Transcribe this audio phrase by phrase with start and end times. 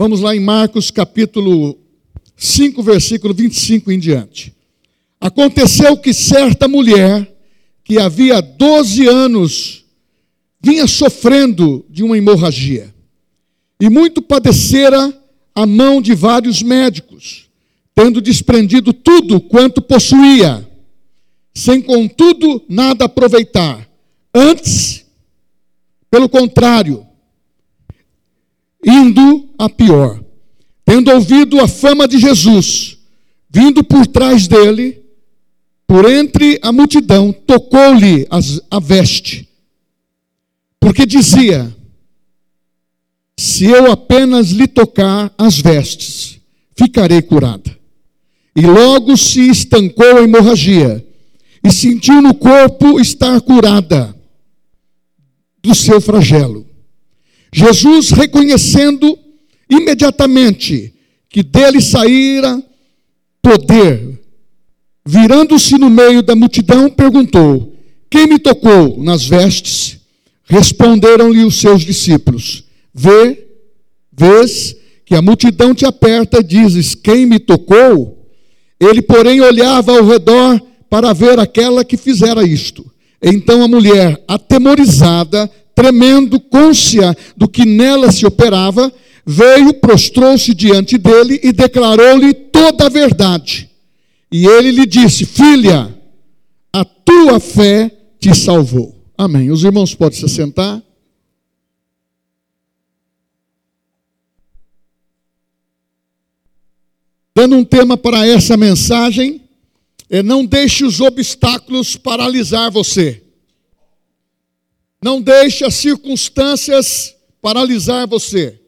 [0.00, 1.76] Vamos lá em Marcos capítulo
[2.36, 4.54] 5, versículo 25 em diante.
[5.20, 7.28] Aconteceu que certa mulher,
[7.82, 9.84] que havia 12 anos,
[10.60, 12.94] vinha sofrendo de uma hemorragia,
[13.80, 15.12] e muito padecera
[15.52, 17.48] a mão de vários médicos,
[17.92, 20.64] tendo desprendido tudo quanto possuía,
[21.52, 23.90] sem contudo nada aproveitar.
[24.32, 25.04] Antes,
[26.08, 27.04] pelo contrário,
[28.84, 30.22] indo a pior.
[30.84, 32.98] Tendo ouvido a fama de Jesus,
[33.50, 35.02] vindo por trás dele,
[35.86, 38.26] por entre a multidão, tocou-lhe
[38.70, 39.48] a veste,
[40.78, 41.74] porque dizia:
[43.38, 46.40] Se eu apenas lhe tocar as vestes,
[46.76, 47.76] ficarei curada.
[48.54, 51.06] E logo se estancou a hemorragia
[51.62, 54.14] e sentiu no corpo estar curada
[55.62, 56.67] do seu flagelo.
[57.52, 59.18] Jesus, reconhecendo
[59.68, 60.94] imediatamente
[61.28, 62.62] que dele saíra
[63.42, 64.20] poder,
[65.06, 67.74] virando-se no meio da multidão, perguntou:
[68.10, 69.98] Quem me tocou nas vestes?
[70.44, 73.46] Responderam-lhe os seus discípulos: Vê,
[74.12, 78.26] vês que a multidão te aperta dizes: Quem me tocou?
[78.80, 82.84] Ele, porém, olhava ao redor para ver aquela que fizera isto.
[83.20, 88.92] Então a mulher, atemorizada, tremendo, côncia do que nela se operava,
[89.24, 93.70] veio, prostrou-se diante dele e declarou-lhe toda a verdade.
[94.32, 95.96] E ele lhe disse: Filha,
[96.72, 98.92] a tua fé te salvou.
[99.16, 99.52] Amém.
[99.52, 100.82] Os irmãos podem se sentar.
[107.32, 109.42] Dando um tema para essa mensagem,
[110.10, 113.27] é não deixe os obstáculos paralisar você.
[115.00, 118.60] Não deixe as circunstâncias paralisar você.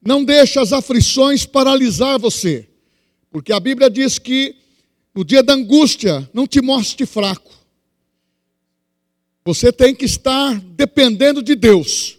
[0.00, 2.68] Não deixe as aflições paralisar você.
[3.30, 4.56] Porque a Bíblia diz que
[5.14, 7.52] no dia da angústia não te mostre fraco.
[9.44, 12.18] Você tem que estar dependendo de Deus.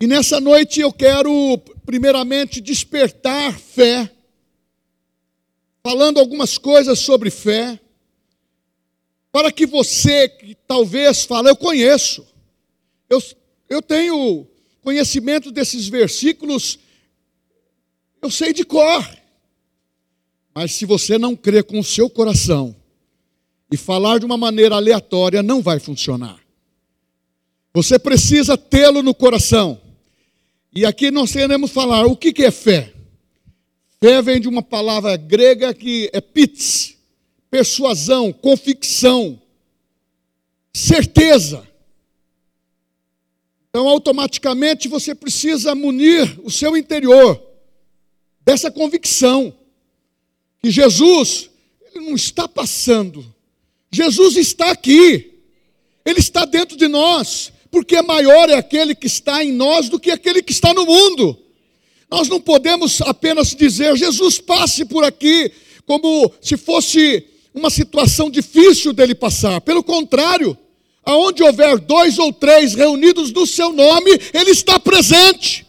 [0.00, 4.10] E nessa noite eu quero, primeiramente, despertar fé,
[5.82, 7.78] falando algumas coisas sobre fé,
[9.32, 12.24] para que você que talvez fale, eu conheço,
[13.08, 13.20] eu,
[13.68, 14.46] eu tenho
[14.82, 16.78] conhecimento desses versículos,
[18.20, 19.08] eu sei de cor.
[20.54, 22.76] Mas se você não crê com o seu coração
[23.70, 26.38] e falar de uma maneira aleatória, não vai funcionar.
[27.72, 29.80] Você precisa tê-lo no coração.
[30.74, 32.92] E aqui nós queremos falar o que é fé.
[33.98, 36.98] Fé vem de uma palavra grega que é pits,
[37.52, 39.38] persuasão, convicção,
[40.72, 41.68] certeza.
[43.68, 47.40] Então, automaticamente, você precisa munir o seu interior
[48.40, 49.54] dessa convicção
[50.62, 51.50] que Jesus,
[51.92, 53.22] ele não está passando,
[53.90, 55.34] Jesus está aqui,
[56.06, 60.10] ele está dentro de nós porque maior é aquele que está em nós do que
[60.10, 61.38] aquele que está no mundo.
[62.10, 65.52] Nós não podemos apenas dizer, Jesus passe por aqui,
[65.86, 69.60] como se fosse uma situação difícil dele passar.
[69.60, 70.56] Pelo contrário,
[71.04, 75.66] aonde houver dois ou três reunidos no seu nome, ele está presente.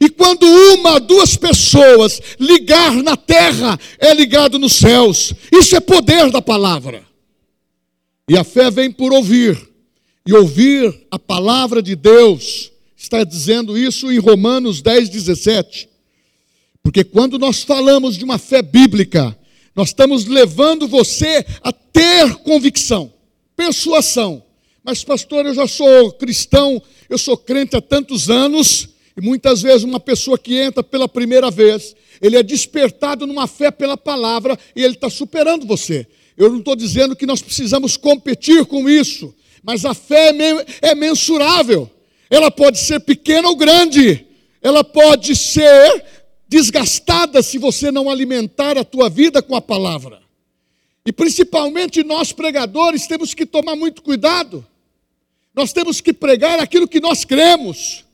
[0.00, 5.32] E quando uma, duas pessoas ligar na terra, é ligado nos céus.
[5.52, 7.04] Isso é poder da palavra.
[8.28, 9.58] E a fé vem por ouvir
[10.26, 12.72] e ouvir a palavra de Deus.
[12.96, 15.88] Está dizendo isso em Romanos 10, 17.
[16.82, 19.36] Porque quando nós falamos de uma fé bíblica,
[19.74, 23.12] nós estamos levando você a ter convicção,
[23.56, 24.42] persuasão.
[24.82, 29.82] Mas, pastor, eu já sou cristão, eu sou crente há tantos anos, e muitas vezes
[29.84, 34.82] uma pessoa que entra pela primeira vez, ele é despertado numa fé pela palavra e
[34.82, 36.06] ele está superando você.
[36.36, 40.94] Eu não estou dizendo que nós precisamos competir com isso, mas a fé é, é
[40.94, 41.90] mensurável.
[42.28, 44.26] Ela pode ser pequena ou grande.
[44.60, 46.04] Ela pode ser
[46.48, 50.22] desgastada se você não alimentar a tua vida com a palavra.
[51.06, 54.64] E principalmente nós pregadores temos que tomar muito cuidado.
[55.54, 58.04] Nós temos que pregar aquilo que nós cremos.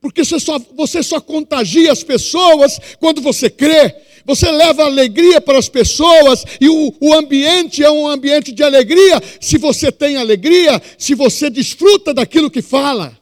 [0.00, 3.94] Porque você só, você só contagia as pessoas quando você crê
[4.28, 9.22] você leva alegria para as pessoas e o, o ambiente é um ambiente de alegria.
[9.40, 13.18] Se você tem alegria, se você desfruta daquilo que fala.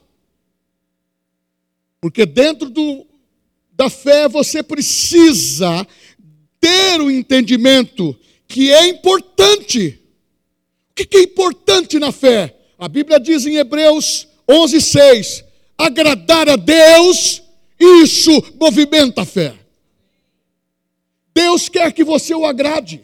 [2.01, 3.06] Porque dentro do,
[3.77, 5.87] da fé você precisa
[6.59, 10.01] ter o entendimento que é importante.
[10.89, 12.57] O que é importante na fé?
[12.79, 15.43] A Bíblia diz em Hebreus 11:6:
[15.77, 17.43] agradar a Deus
[17.79, 19.53] Isso movimenta a fé.
[21.31, 23.03] Deus quer que você o agrade,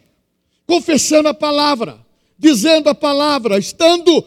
[0.66, 2.04] confessando a palavra,
[2.36, 4.26] dizendo a palavra, estando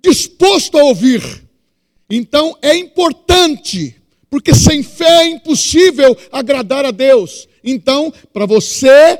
[0.00, 1.20] disposto a ouvir.
[2.08, 4.00] Então é importante,
[4.32, 7.46] porque sem fé é impossível agradar a Deus.
[7.62, 9.18] Então, para você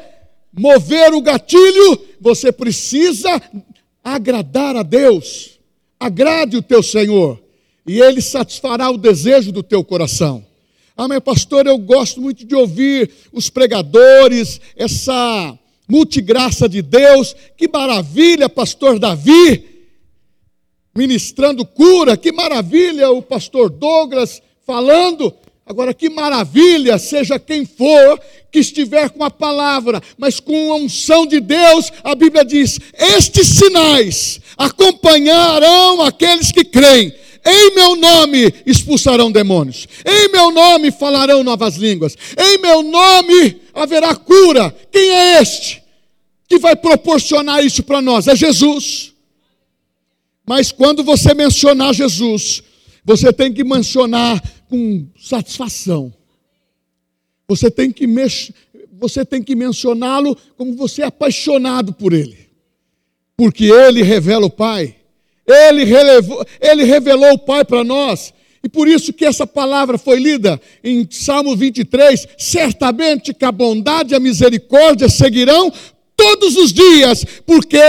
[0.51, 3.29] mover o gatilho, você precisa
[4.03, 5.61] agradar a Deus.
[6.01, 7.39] Agrade o teu Senhor,
[7.87, 10.43] e Ele satisfará o desejo do teu coração.
[10.97, 17.37] Ah, meu pastor, eu gosto muito de ouvir os pregadores, essa multigraça de Deus.
[17.55, 19.85] Que maravilha, pastor Davi,
[20.97, 22.17] ministrando cura.
[22.17, 25.35] Que maravilha, o pastor Douglas falando.
[25.65, 28.21] Agora, que maravilha, seja quem for
[28.51, 33.47] que estiver com a palavra, mas com a unção de Deus, a Bíblia diz: estes
[33.47, 37.15] sinais acompanharão aqueles que creem.
[37.45, 44.15] Em meu nome expulsarão demônios, em meu nome falarão novas línguas, em meu nome haverá
[44.15, 44.75] cura.
[44.93, 45.83] Quem é este
[46.49, 48.29] que vai proporcionar isso para nós?
[48.29, 49.13] É Jesus.
[50.47, 52.63] Mas quando você mencionar Jesus,
[53.05, 56.13] você tem que mencionar com satisfação.
[57.49, 58.07] Você tem que,
[58.93, 62.49] você tem que mencioná-lo como você é apaixonado por ele.
[63.37, 64.97] Porque ele revela o Pai.
[65.47, 68.33] Ele, relevou, ele revelou o Pai para nós.
[68.65, 74.15] E por isso que essa palavra foi lida em Salmo 23: certamente que a bondade
[74.15, 75.73] e a misericórdia seguirão
[76.23, 77.83] todos os dias, porque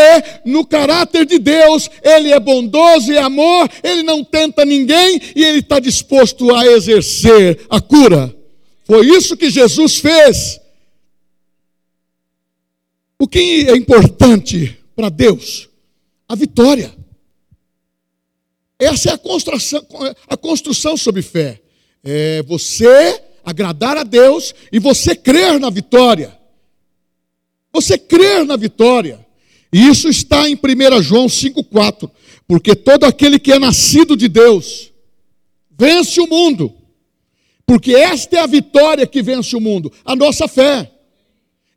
[0.44, 5.60] no caráter de Deus, Ele é bondoso e amor, Ele não tenta ninguém e Ele
[5.60, 8.36] está disposto a exercer a cura.
[8.86, 10.60] Foi isso que Jesus fez.
[13.20, 15.70] O que é importante para Deus?
[16.28, 16.92] A vitória.
[18.80, 19.86] Essa é a construção,
[20.28, 21.62] a construção sobre fé.
[22.04, 26.43] É você agradar a Deus e você crer na vitória.
[27.74, 29.26] Você crer na vitória.
[29.72, 32.10] E isso está em 1 João 5,4.
[32.48, 34.92] Porque todo aquele que é nascido de Deus
[35.72, 36.74] vence o mundo.
[37.66, 40.92] Porque esta é a vitória que vence o mundo, a nossa fé.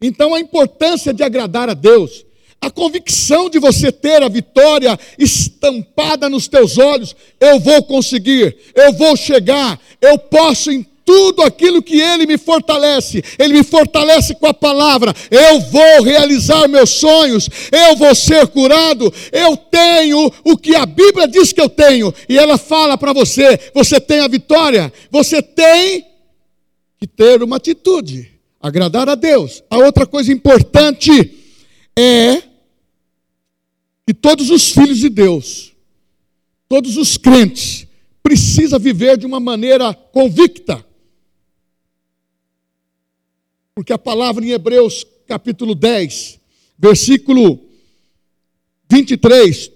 [0.00, 2.26] Então a importância de agradar a Deus,
[2.60, 8.92] a convicção de você ter a vitória estampada nos teus olhos, eu vou conseguir, eu
[8.92, 10.70] vou chegar, eu posso
[11.06, 15.14] tudo aquilo que Ele me fortalece, Ele me fortalece com a palavra.
[15.30, 21.28] Eu vou realizar meus sonhos, eu vou ser curado, eu tenho o que a Bíblia
[21.28, 26.04] diz que eu tenho, e ela fala para você: você tem a vitória, você tem
[26.98, 29.62] que ter uma atitude, agradar a Deus.
[29.70, 31.38] A outra coisa importante
[31.96, 32.42] é
[34.04, 35.72] que todos os filhos de Deus,
[36.68, 37.86] todos os crentes,
[38.22, 40.84] precisa viver de uma maneira convicta.
[43.76, 46.40] Porque a palavra em Hebreus capítulo 10,
[46.78, 47.60] versículo
[48.90, 49.70] 23,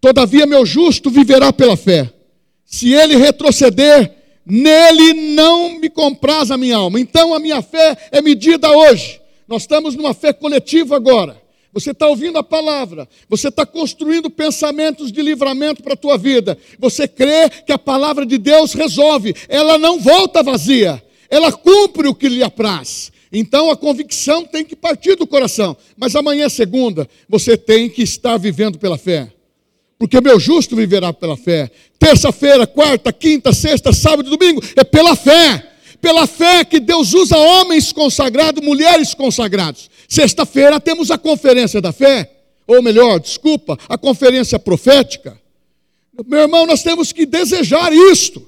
[0.00, 2.14] todavia meu justo viverá pela fé.
[2.64, 4.14] Se ele retroceder,
[4.46, 7.00] nele não me compraz a minha alma.
[7.00, 9.20] Então a minha fé é medida hoje.
[9.48, 11.42] Nós estamos numa fé coletiva agora.
[11.72, 16.56] Você está ouvindo a palavra, você está construindo pensamentos de livramento para a tua vida.
[16.78, 22.14] Você crê que a palavra de Deus resolve, ela não volta vazia, ela cumpre o
[22.14, 23.12] que lhe apraz.
[23.36, 25.76] Então a convicção tem que partir do coração.
[25.96, 29.32] Mas amanhã, segunda, você tem que estar vivendo pela fé.
[29.98, 31.68] Porque meu justo viverá pela fé.
[31.98, 35.72] Terça-feira, quarta, quinta, sexta, sábado e domingo é pela fé.
[36.00, 39.90] Pela fé que Deus usa homens consagrados, mulheres consagrados.
[40.08, 42.30] Sexta-feira temos a conferência da fé,
[42.66, 45.36] ou melhor, desculpa, a conferência profética.
[46.26, 48.46] Meu irmão, nós temos que desejar isto.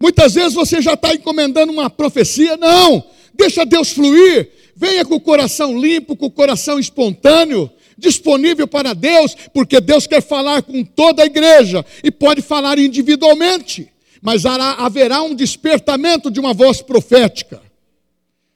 [0.00, 2.56] Muitas vezes você já está encomendando uma profecia.
[2.56, 4.50] Não, deixa Deus fluir.
[4.74, 10.22] Venha com o coração limpo, com o coração espontâneo, disponível para Deus, porque Deus quer
[10.22, 13.88] falar com toda a igreja e pode falar individualmente,
[14.20, 17.62] mas haverá um despertamento de uma voz profética.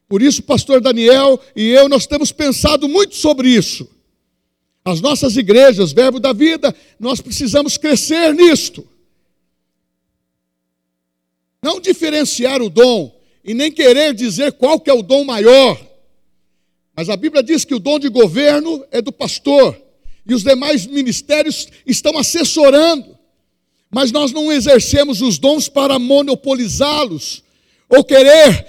[0.09, 3.89] Por isso, pastor Daniel e eu, nós temos pensado muito sobre isso.
[4.85, 8.87] As nossas igrejas, Verbo da Vida, nós precisamos crescer nisto.
[11.61, 13.16] Não diferenciar o dom
[13.47, 15.81] e nem querer dizer qual que é o dom maior.
[16.97, 19.81] Mas a Bíblia diz que o dom de governo é do pastor
[20.27, 23.17] e os demais ministérios estão assessorando.
[23.89, 27.45] Mas nós não exercemos os dons para monopolizá-los
[27.89, 28.67] ou querer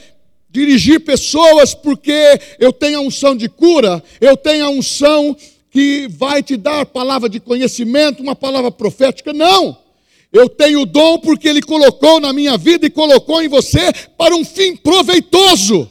[0.49, 5.35] dirigir pessoas porque eu tenho a unção de cura, eu tenho a unção
[5.71, 9.33] que vai te dar palavra de conhecimento, uma palavra profética.
[9.33, 9.86] Não!
[10.31, 14.35] Eu tenho o dom porque Ele colocou na minha vida e colocou em você para
[14.35, 15.89] um fim proveitoso.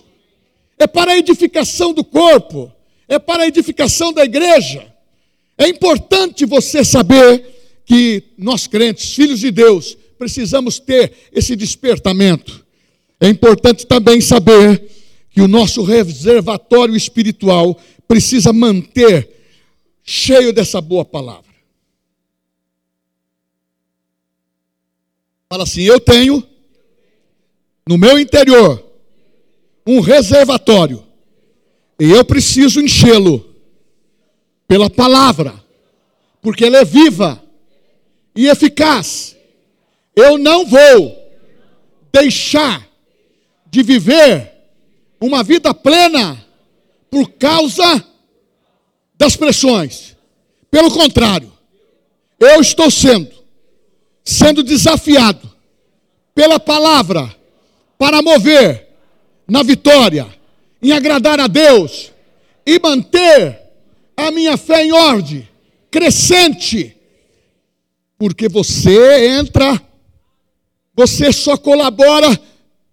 [0.79, 2.71] É para a edificação do corpo,
[3.09, 4.93] é para a edificação da igreja.
[5.57, 12.65] É importante você saber que nós crentes, filhos de Deus, precisamos ter esse despertamento.
[13.19, 14.85] É importante também saber
[15.31, 19.29] que o nosso reservatório espiritual precisa manter
[20.05, 21.46] cheio dessa boa palavra.
[25.57, 26.47] Fala assim: eu tenho
[27.89, 28.85] no meu interior
[29.87, 31.03] um reservatório
[31.99, 33.57] e eu preciso enchê-lo
[34.69, 35.55] pela palavra,
[36.43, 37.43] porque ela é viva
[38.35, 39.35] e eficaz.
[40.15, 41.27] Eu não vou
[42.13, 42.87] deixar
[43.71, 44.53] de viver
[45.19, 46.45] uma vida plena
[47.11, 48.07] por causa
[49.17, 50.15] das pressões.
[50.71, 51.51] Pelo contrário,
[52.39, 53.36] eu estou sendo
[54.27, 55.49] sendo desafiado
[56.35, 57.33] pela palavra
[57.97, 58.89] para mover
[59.47, 60.27] na vitória,
[60.83, 62.13] em agradar a Deus
[62.67, 63.57] e manter
[64.17, 65.49] a minha fé em ordem,
[65.91, 66.97] crescente,
[68.19, 69.81] porque você entra,
[70.95, 72.29] você só colabora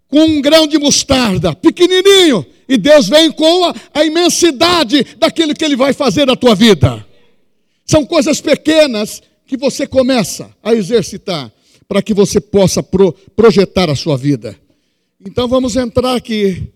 [0.08, 5.64] com um grão de mostarda, pequenininho, e Deus vem com a, a imensidade daquilo que
[5.64, 7.04] Ele vai fazer na tua vida.
[7.84, 11.52] São coisas pequenas que você começa a exercitar
[11.86, 14.58] para que você possa pro, projetar a sua vida.
[15.20, 16.72] Então vamos entrar aqui.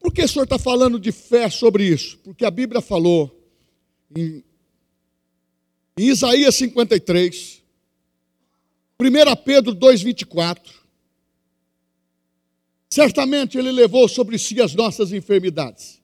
[0.00, 2.18] Por que o senhor está falando de fé sobre isso?
[2.18, 3.30] Porque a Bíblia falou
[4.14, 4.42] em,
[5.96, 7.62] em Isaías 53,
[9.00, 10.58] 1 Pedro 2,24.
[12.88, 16.00] Certamente ele levou sobre si as nossas enfermidades,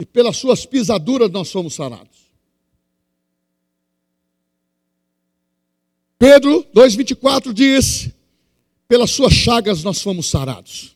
[0.00, 2.21] e pelas suas pisaduras nós somos sarados.
[6.22, 8.08] Pedro 2,24 diz:
[8.86, 10.94] Pelas suas chagas nós fomos sarados.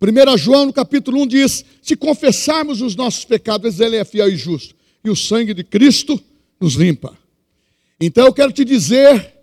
[0.00, 4.36] 1 João, no capítulo 1, diz: Se confessarmos os nossos pecados, Ele é fiel e
[4.36, 4.72] justo,
[5.04, 6.22] e o sangue de Cristo
[6.60, 7.18] nos limpa.
[8.00, 9.34] Então eu quero te dizer,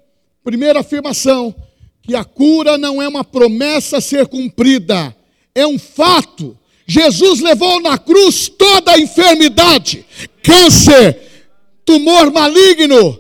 [0.42, 1.54] primeira afirmação,
[2.02, 5.14] que a cura não é uma promessa a ser cumprida,
[5.54, 6.58] é um fato.
[6.88, 10.06] Jesus levou na cruz toda a enfermidade,
[10.42, 11.44] câncer,
[11.84, 13.20] tumor maligno,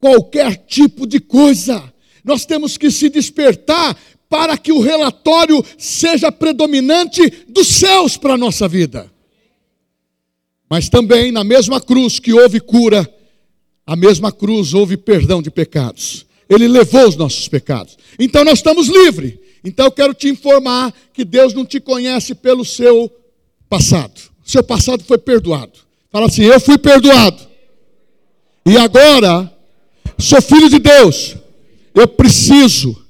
[0.00, 1.92] qualquer tipo de coisa.
[2.24, 3.96] Nós temos que se despertar
[4.28, 9.10] para que o relatório seja predominante dos céus para a nossa vida.
[10.68, 13.08] Mas também na mesma cruz que houve cura,
[13.86, 16.26] a mesma cruz houve perdão de pecados.
[16.48, 17.96] Ele levou os nossos pecados.
[18.18, 19.34] Então nós estamos livres.
[19.64, 23.10] Então eu quero te informar que Deus não te conhece pelo seu
[23.68, 24.20] passado.
[24.44, 25.72] Seu passado foi perdoado.
[26.10, 27.46] Fala assim: Eu fui perdoado.
[28.66, 29.50] E agora
[30.18, 31.36] sou filho de Deus,
[31.94, 33.00] eu preciso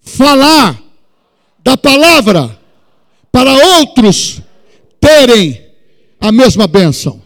[0.00, 0.82] falar
[1.62, 2.58] da palavra
[3.32, 4.40] para outros
[5.00, 5.64] terem
[6.20, 7.22] a mesma bênção.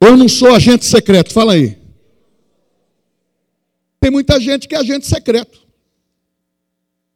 [0.00, 1.78] Eu não sou agente secreto, fala aí.
[4.00, 5.60] Tem muita gente que é agente secreto.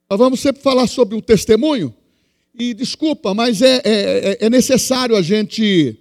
[0.08, 1.92] Nós vamos sempre falar sobre o testemunho.
[2.54, 5.98] E desculpa, mas é, é, é, é necessário a gente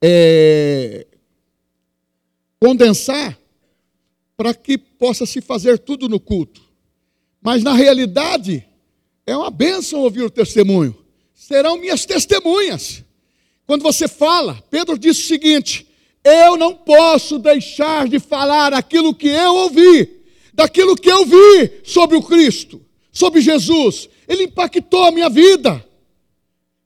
[0.00, 1.06] é,
[2.60, 3.38] condensar
[4.36, 6.60] para que possa se fazer tudo no culto.
[7.42, 8.64] Mas na realidade,
[9.26, 10.96] é uma bênção ouvir o testemunho.
[11.34, 13.02] Serão minhas testemunhas.
[13.66, 15.86] Quando você fala, Pedro disse o seguinte:
[16.22, 20.20] Eu não posso deixar de falar aquilo que eu ouvi,
[20.52, 24.08] daquilo que eu vi sobre o Cristo, sobre Jesus.
[24.28, 25.84] Ele impactou a minha vida.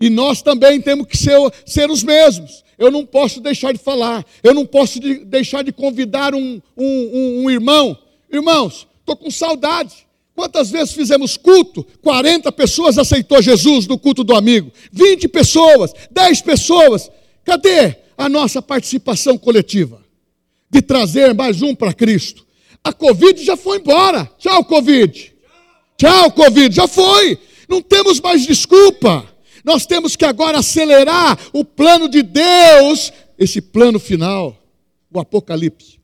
[0.01, 2.64] E nós também temos que ser, ser os mesmos.
[2.79, 6.87] Eu não posso deixar de falar, eu não posso de, deixar de convidar um, um,
[6.87, 7.97] um, um irmão.
[8.31, 10.07] Irmãos, estou com saudade.
[10.35, 11.87] Quantas vezes fizemos culto?
[12.03, 17.11] 40 pessoas aceitou Jesus no culto do amigo, 20 pessoas, 10 pessoas.
[17.45, 20.03] Cadê a nossa participação coletiva?
[20.69, 22.45] De trazer mais um para Cristo.
[22.83, 24.29] A Covid já foi embora.
[24.39, 25.33] Tchau, Covid.
[25.97, 26.75] Tchau, Covid.
[26.75, 27.39] Já foi.
[27.69, 29.25] Não temos mais desculpa.
[29.65, 34.57] Nós temos que agora acelerar o plano de Deus, esse plano final,
[35.11, 35.99] o Apocalipse.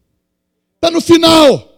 [0.76, 1.68] Está no final.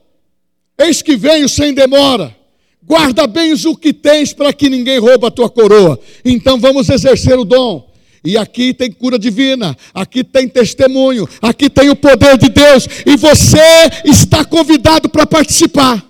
[0.78, 2.34] Eis que venho sem demora.
[2.82, 5.98] Guarda bem o que tens para que ninguém rouba a tua coroa.
[6.24, 7.90] Então vamos exercer o dom.
[8.24, 13.16] E aqui tem cura divina, aqui tem testemunho, aqui tem o poder de Deus, e
[13.16, 13.58] você
[14.04, 16.06] está convidado para participar.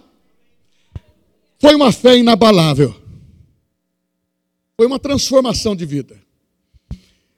[1.58, 3.01] Foi uma fé inabalável.
[4.76, 6.20] Foi uma transformação de vida.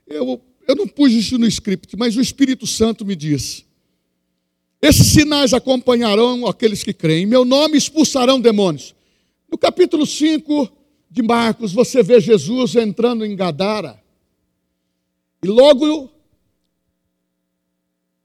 [0.07, 3.65] Eu, eu não pus isso no script, mas o Espírito Santo me diz.
[4.81, 7.25] Esses sinais acompanharão aqueles que creem.
[7.25, 8.95] Em meu nome expulsarão demônios.
[9.51, 10.71] No capítulo 5
[11.11, 14.03] de Marcos, você vê Jesus entrando em Gadara.
[15.43, 16.11] E logo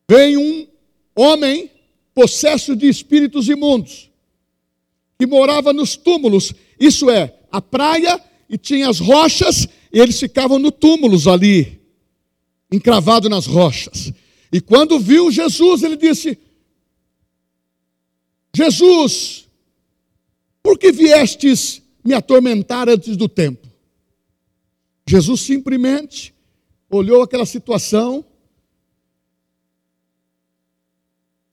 [0.10, 0.68] vem um
[1.16, 1.70] homem
[2.14, 4.10] possesso de espíritos imundos,
[5.18, 10.58] que morava nos túmulos, isso é, a praia e tinha as rochas, e eles ficavam
[10.58, 11.80] no túmulos ali,
[12.72, 14.12] encravado nas rochas.
[14.52, 16.38] E quando viu Jesus, ele disse:
[18.56, 19.48] Jesus,
[20.64, 23.68] por que viestes me atormentar antes do tempo?
[25.08, 26.34] Jesus simplesmente
[26.90, 28.26] olhou aquela situação,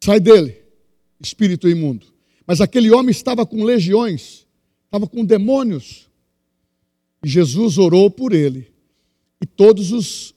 [0.02, 0.62] sai dele,
[1.20, 2.06] espírito imundo.
[2.46, 4.46] Mas aquele homem estava com legiões,
[4.84, 6.05] estava com demônios.
[7.28, 8.70] Jesus orou por ele.
[9.40, 10.34] E todos os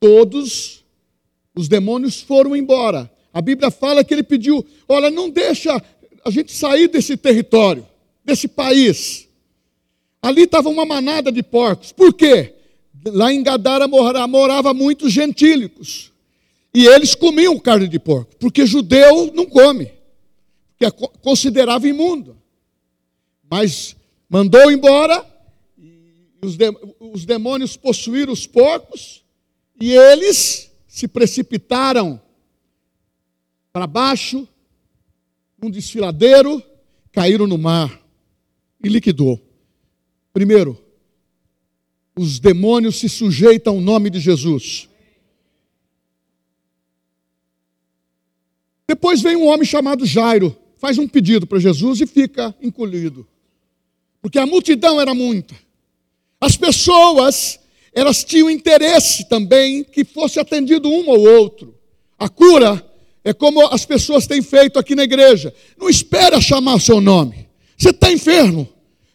[0.00, 0.84] todos
[1.54, 3.10] os demônios foram embora.
[3.32, 5.82] A Bíblia fala que ele pediu: "Olha, não deixa
[6.24, 7.86] a gente sair desse território,
[8.24, 9.28] desse país".
[10.20, 11.92] Ali estava uma manada de porcos.
[11.92, 12.54] Por quê?
[13.06, 16.12] Lá em Gadara morava muitos gentílicos.
[16.74, 19.90] E eles comiam carne de porco, porque judeu não come,
[20.78, 22.36] que é considerava imundo.
[23.50, 23.96] Mas
[24.28, 25.24] mandou embora,
[26.40, 29.24] os demônios possuíram os porcos,
[29.80, 32.20] e eles se precipitaram
[33.72, 34.46] para baixo,
[35.62, 36.62] um desfiladeiro,
[37.12, 38.00] caíram no mar
[38.82, 39.40] e liquidou.
[40.32, 40.80] Primeiro,
[42.16, 44.88] os demônios se sujeitam ao nome de Jesus.
[48.86, 53.26] Depois vem um homem chamado Jairo, faz um pedido para Jesus e fica encolhido.
[54.20, 55.54] Porque a multidão era muita.
[56.40, 57.58] As pessoas,
[57.92, 61.74] elas tinham interesse também que fosse atendido um ou outro.
[62.18, 62.84] A cura
[63.24, 65.52] é como as pessoas têm feito aqui na igreja.
[65.76, 67.48] Não espera chamar o seu nome.
[67.76, 68.68] Você está enfermo.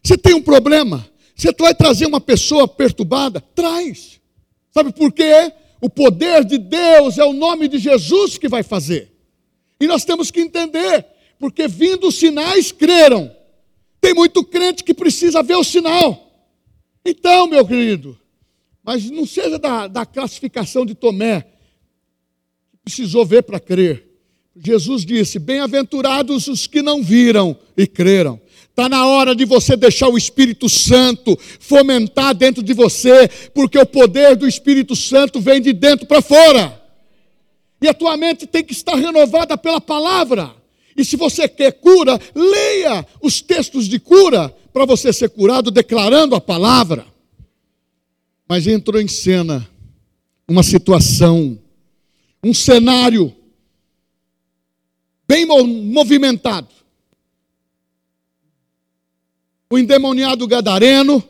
[0.03, 1.07] Você tem um problema.
[1.35, 3.41] Você vai trazer uma pessoa perturbada?
[3.55, 4.19] Traz.
[4.71, 5.51] Sabe por quê?
[5.81, 9.11] O poder de Deus é o nome de Jesus que vai fazer.
[9.79, 11.05] E nós temos que entender,
[11.37, 13.29] porque vindo os sinais, creram.
[13.99, 16.22] Tem muito crente que precisa ver o sinal.
[17.05, 18.17] Então, meu querido,
[18.83, 21.45] mas não seja da, da classificação de Tomé,
[22.83, 24.09] precisou ver para crer.
[24.55, 28.39] Jesus disse: Bem-aventurados os que não viram e creram.
[28.69, 33.85] Está na hora de você deixar o Espírito Santo fomentar dentro de você, porque o
[33.85, 36.81] poder do Espírito Santo vem de dentro para fora.
[37.81, 40.55] E a tua mente tem que estar renovada pela palavra.
[40.95, 46.35] E se você quer cura, leia os textos de cura para você ser curado declarando
[46.35, 47.05] a palavra.
[48.47, 49.67] Mas entrou em cena
[50.47, 51.57] uma situação,
[52.43, 53.33] um cenário
[55.27, 56.73] bem movimentado
[59.73, 61.23] o endemoniado gadareno,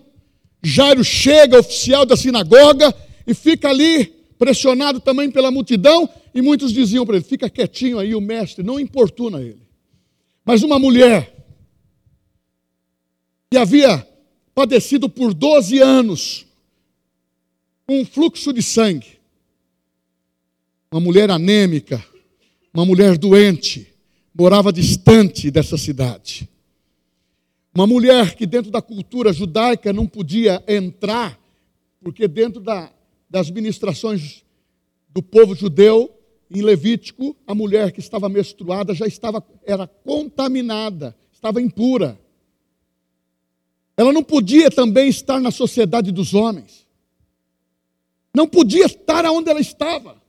[0.62, 2.93] Jairo chega, oficial da sinagoga,
[3.26, 8.15] e fica ali, pressionado também pela multidão, e muitos diziam para ele: fica quietinho aí,
[8.15, 9.62] o mestre, não importuna ele.
[10.46, 11.34] Mas uma mulher,
[13.52, 14.08] que havia
[14.54, 16.46] padecido por 12 anos,
[17.88, 19.19] um fluxo de sangue,
[20.91, 22.04] uma mulher anêmica,
[22.74, 23.93] uma mulher doente,
[24.34, 26.50] morava distante dessa cidade.
[27.74, 31.39] Uma mulher que dentro da cultura judaica não podia entrar,
[32.02, 32.91] porque dentro da,
[33.30, 34.43] das ministrações
[35.10, 36.12] do povo judeu,
[36.53, 42.19] em Levítico, a mulher que estava menstruada já estava, era contaminada, estava impura.
[43.97, 46.85] Ela não podia também estar na sociedade dos homens.
[48.35, 50.21] Não podia estar onde ela estava.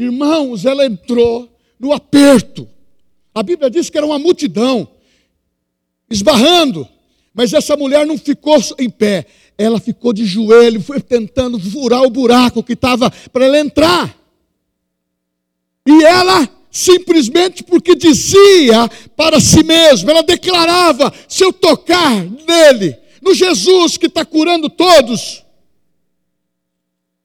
[0.00, 2.68] Irmãos, ela entrou no aperto.
[3.34, 4.88] A Bíblia diz que era uma multidão
[6.08, 6.88] esbarrando.
[7.34, 12.10] Mas essa mulher não ficou em pé, ela ficou de joelho, foi tentando furar o
[12.10, 14.17] buraco que estava para ela entrar.
[15.88, 23.32] E ela, simplesmente porque dizia para si mesma, ela declarava: se eu tocar nele, no
[23.32, 25.42] Jesus que está curando todos,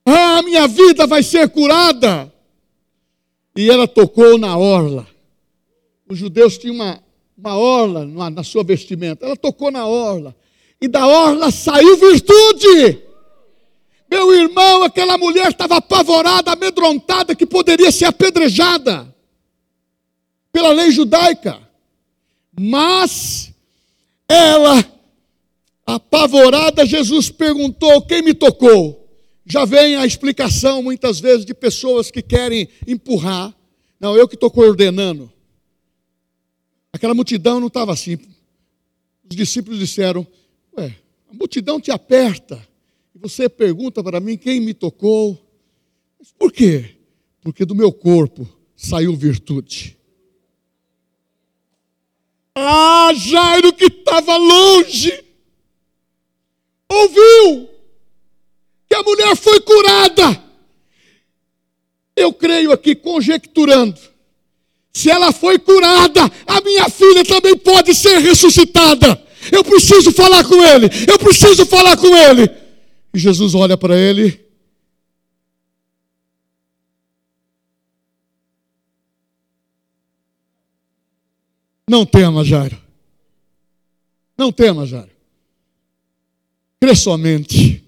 [0.02, 2.32] a minha vida vai ser curada.
[3.54, 5.06] E ela tocou na orla.
[6.08, 7.02] Os judeus tinham uma,
[7.36, 9.26] uma orla na sua vestimenta.
[9.26, 10.34] Ela tocou na orla.
[10.80, 13.02] E da orla saiu virtude.
[14.14, 19.12] Meu irmão, aquela mulher estava apavorada, amedrontada, que poderia ser apedrejada
[20.52, 21.60] pela lei judaica.
[22.56, 23.52] Mas
[24.28, 24.88] ela,
[25.84, 29.04] apavorada, Jesus perguntou: Quem me tocou?
[29.44, 33.52] Já vem a explicação muitas vezes de pessoas que querem empurrar
[33.98, 35.30] Não, eu que estou coordenando.
[36.92, 38.16] Aquela multidão não estava assim.
[39.28, 40.24] Os discípulos disseram:
[40.78, 40.94] Ué,
[41.28, 42.73] a multidão te aperta.
[43.24, 45.40] Você pergunta para mim quem me tocou.
[46.18, 46.96] Mas por quê?
[47.40, 49.96] Porque do meu corpo saiu virtude.
[52.54, 55.24] Ah, Jairo que estava longe,
[56.86, 57.70] ouviu
[58.86, 60.44] que a mulher foi curada.
[62.14, 63.98] Eu creio aqui, conjecturando,
[64.92, 69.18] se ela foi curada, a minha filha também pode ser ressuscitada.
[69.50, 72.63] Eu preciso falar com ele, eu preciso falar com ele.
[73.14, 74.44] E Jesus olha para ele.
[81.88, 82.76] Não tema, Jairo.
[84.36, 85.12] Não tema, Jairo.
[86.80, 87.84] Crê somente.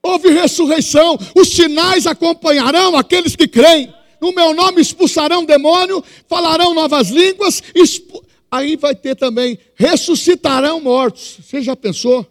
[0.00, 3.92] Houve ressurreição, os sinais acompanharão aqueles que creem.
[4.20, 8.24] No meu nome expulsarão demônio, falarão novas línguas, expu...
[8.50, 11.38] aí vai ter também, ressuscitarão mortos.
[11.42, 12.29] Você já pensou?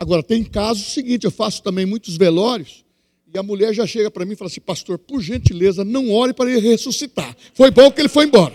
[0.00, 2.86] Agora, tem casos seguinte, eu faço também muitos velórios,
[3.32, 6.32] e a mulher já chega para mim e fala assim, pastor, por gentileza, não ore
[6.32, 7.36] para ele ressuscitar.
[7.52, 8.54] Foi bom que ele foi embora.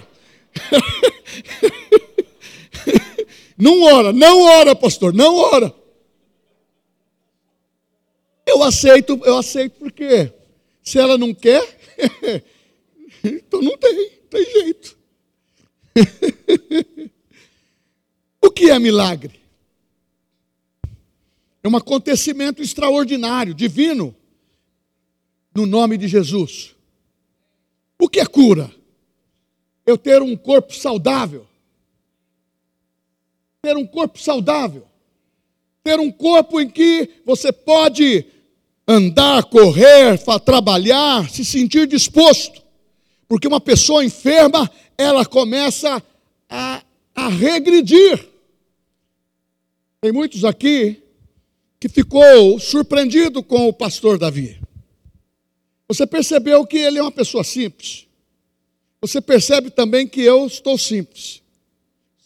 [3.56, 5.72] não ora, não ora, pastor, não ora.
[8.44, 10.34] Eu aceito, eu aceito porque
[10.82, 11.78] se ela não quer,
[13.24, 14.98] então não tem, tem jeito.
[18.42, 19.45] o que é milagre?
[21.66, 24.16] É um acontecimento extraordinário, divino,
[25.52, 26.76] no nome de Jesus.
[28.00, 28.72] O que é cura?
[29.84, 31.48] Eu ter um corpo saudável.
[33.64, 34.86] Ter um corpo saudável.
[35.84, 38.28] Ter um corpo em que você pode
[38.88, 42.62] andar, correr, trabalhar, se sentir disposto.
[43.28, 46.00] Porque uma pessoa enferma, ela começa
[46.48, 46.84] a,
[47.16, 48.24] a regredir.
[50.00, 51.02] Tem muitos aqui
[51.80, 54.60] que ficou surpreendido com o pastor Davi.
[55.88, 58.08] Você percebeu que ele é uma pessoa simples.
[59.02, 61.42] Você percebe também que eu estou simples.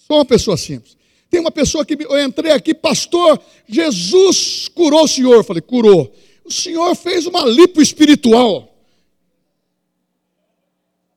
[0.07, 0.97] Sou uma pessoa simples.
[1.29, 5.35] Tem uma pessoa que eu entrei aqui, pastor, Jesus curou o senhor.
[5.35, 6.13] Eu falei, curou
[6.49, 8.75] o senhor fez uma lipo espiritual.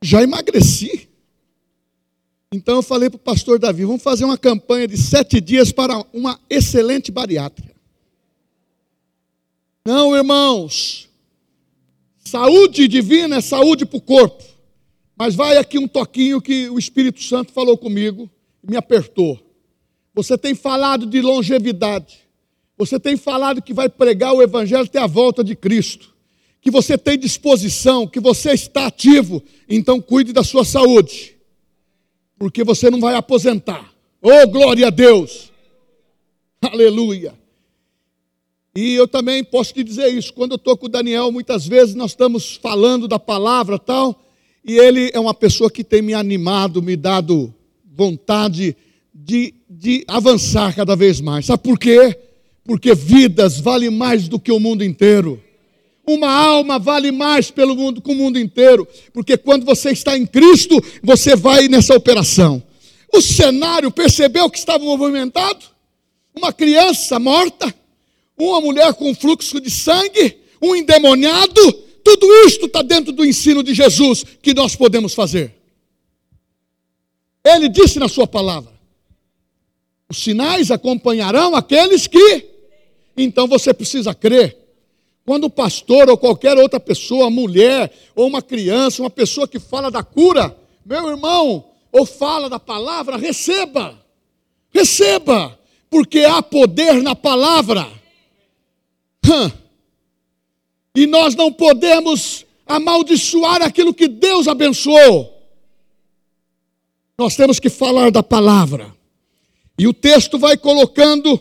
[0.02, 1.08] Já emagreci.
[2.52, 6.04] Então eu falei para o pastor Davi: vamos fazer uma campanha de sete dias para
[6.12, 7.71] uma excelente bariátrica.
[9.84, 11.08] Não, irmãos.
[12.24, 14.44] Saúde divina é saúde para o corpo.
[15.16, 18.30] Mas vai aqui um toquinho que o Espírito Santo falou comigo
[18.62, 19.40] me apertou.
[20.14, 22.20] Você tem falado de longevidade.
[22.76, 26.14] Você tem falado que vai pregar o Evangelho até a volta de Cristo,
[26.60, 31.36] que você tem disposição, que você está ativo, então cuide da sua saúde,
[32.38, 33.92] porque você não vai aposentar.
[34.20, 35.52] Oh, glória a Deus!
[36.60, 37.34] Aleluia!
[38.74, 41.94] E eu também posso te dizer isso, quando eu estou com o Daniel, muitas vezes
[41.94, 44.24] nós estamos falando da palavra tal,
[44.64, 47.52] e ele é uma pessoa que tem me animado, me dado
[47.94, 48.76] vontade
[49.14, 51.46] de, de avançar cada vez mais.
[51.46, 52.16] Sabe por quê?
[52.64, 55.42] porque vidas valem mais do que o mundo inteiro.
[56.06, 60.26] Uma alma vale mais pelo mundo com o mundo inteiro, porque quando você está em
[60.26, 62.62] Cristo, você vai nessa operação.
[63.12, 65.64] O cenário percebeu que estava movimentado?
[66.34, 67.72] Uma criança morta,
[68.48, 71.72] uma mulher com fluxo de sangue, um endemoniado,
[72.04, 75.54] tudo isto está dentro do ensino de Jesus que nós podemos fazer.
[77.44, 78.72] Ele disse na sua palavra:
[80.08, 82.50] os sinais acompanharão aqueles que
[83.16, 84.58] então você precisa crer.
[85.24, 89.90] Quando o pastor ou qualquer outra pessoa, mulher ou uma criança, uma pessoa que fala
[89.90, 94.00] da cura, meu irmão, ou fala da palavra, receba.
[94.74, 97.86] Receba, porque há poder na palavra.
[100.94, 105.32] E nós não podemos amaldiçoar aquilo que Deus abençoou.
[107.16, 108.94] Nós temos que falar da palavra.
[109.78, 111.40] E o texto vai colocando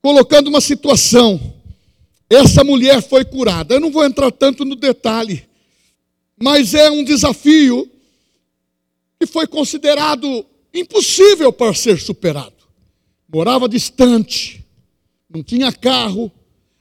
[0.00, 1.54] colocando uma situação.
[2.30, 3.74] Essa mulher foi curada.
[3.74, 5.46] Eu não vou entrar tanto no detalhe,
[6.40, 7.90] mas é um desafio
[9.18, 12.54] que foi considerado impossível para ser superado.
[13.32, 14.64] Morava distante,
[15.28, 16.30] não tinha carro.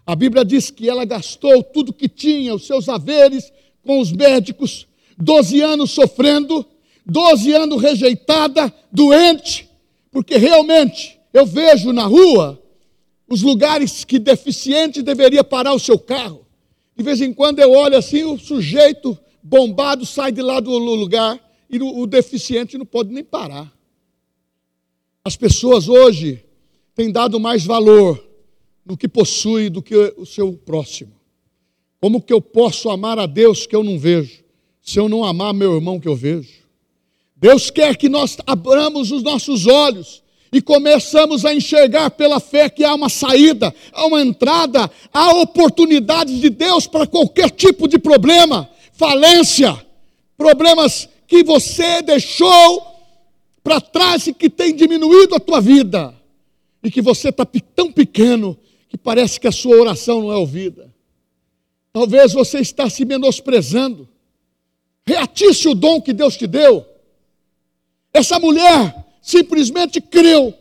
[0.07, 3.51] A Bíblia diz que ela gastou tudo que tinha, os seus haveres,
[3.83, 6.65] com os médicos, 12 anos sofrendo,
[7.05, 9.69] 12 anos rejeitada, doente,
[10.09, 12.57] porque realmente eu vejo na rua
[13.27, 16.45] os lugares que deficiente deveria parar o seu carro.
[16.95, 21.37] De vez em quando eu olho assim, o sujeito bombado sai de lá do lugar
[21.69, 23.69] e o, o deficiente não pode nem parar.
[25.21, 26.45] As pessoas hoje
[26.95, 28.26] têm dado mais valor
[28.87, 31.11] no que possui do que o seu próximo.
[31.99, 34.43] Como que eu posso amar a Deus que eu não vejo,
[34.81, 36.65] se eu não amar meu irmão que eu vejo?
[37.35, 40.23] Deus quer que nós abramos os nossos olhos
[40.53, 46.39] e começamos a enxergar pela fé que há uma saída, há uma entrada, há oportunidades
[46.39, 49.85] de Deus para qualquer tipo de problema, falência,
[50.37, 52.85] problemas que você deixou
[53.61, 56.15] para trás e que tem diminuído a tua vida,
[56.81, 57.45] e que você está
[57.75, 60.93] tão pequeno que parece que a sua oração não é ouvida.
[61.91, 64.07] Talvez você está se menosprezando.
[65.05, 66.85] Reatisse o dom que Deus te deu.
[68.13, 70.53] Essa mulher simplesmente creu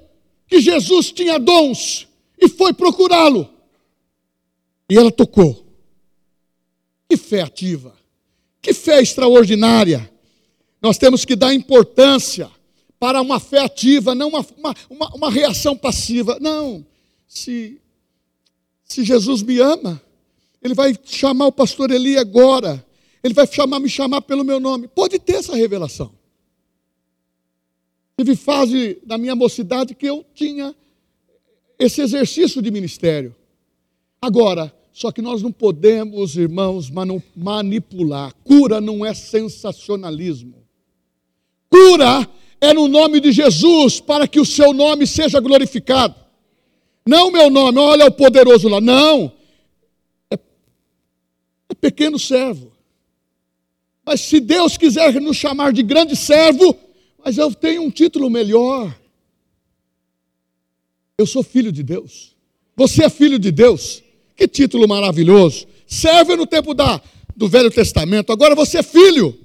[0.47, 2.07] que Jesus tinha dons
[2.41, 3.49] e foi procurá-lo.
[4.89, 5.67] E ela tocou.
[7.09, 7.95] Que fé ativa,
[8.61, 10.11] que fé extraordinária.
[10.83, 12.51] Nós temos que dar importância
[12.99, 14.47] para uma fé ativa, não uma,
[14.89, 16.39] uma, uma, reação passiva.
[16.41, 16.85] Não.
[17.29, 17.81] Se,
[18.87, 20.01] se Jesus me ama,
[20.63, 22.85] Ele vai chamar o pastor Eli agora.
[23.23, 24.87] Ele vai chamar, me chamar pelo meu nome.
[24.87, 26.13] Pode ter essa revelação.
[28.17, 30.75] Tive fase da minha mocidade que eu tinha
[31.79, 33.35] esse exercício de ministério.
[34.23, 36.91] Agora, só que nós não podemos, irmãos,
[37.37, 38.33] manipular.
[38.43, 40.65] Cura não é sensacionalismo.
[41.69, 42.27] Cura
[42.61, 46.15] é no nome de Jesus, para que o seu nome seja glorificado.
[47.07, 48.81] Não meu nome, olha o poderoso lá.
[48.81, 49.33] Não.
[50.31, 50.35] É,
[51.69, 52.73] é pequeno servo.
[54.05, 56.77] Mas se Deus quiser nos chamar de grande servo,
[57.25, 58.97] mas eu tenho um título melhor.
[61.19, 62.37] Eu sou filho de Deus.
[62.77, 64.03] Você é filho de Deus.
[64.37, 65.67] Que título maravilhoso.
[65.87, 67.01] Serve no tempo da,
[67.37, 68.33] do Velho Testamento.
[68.33, 69.39] Agora você é filho.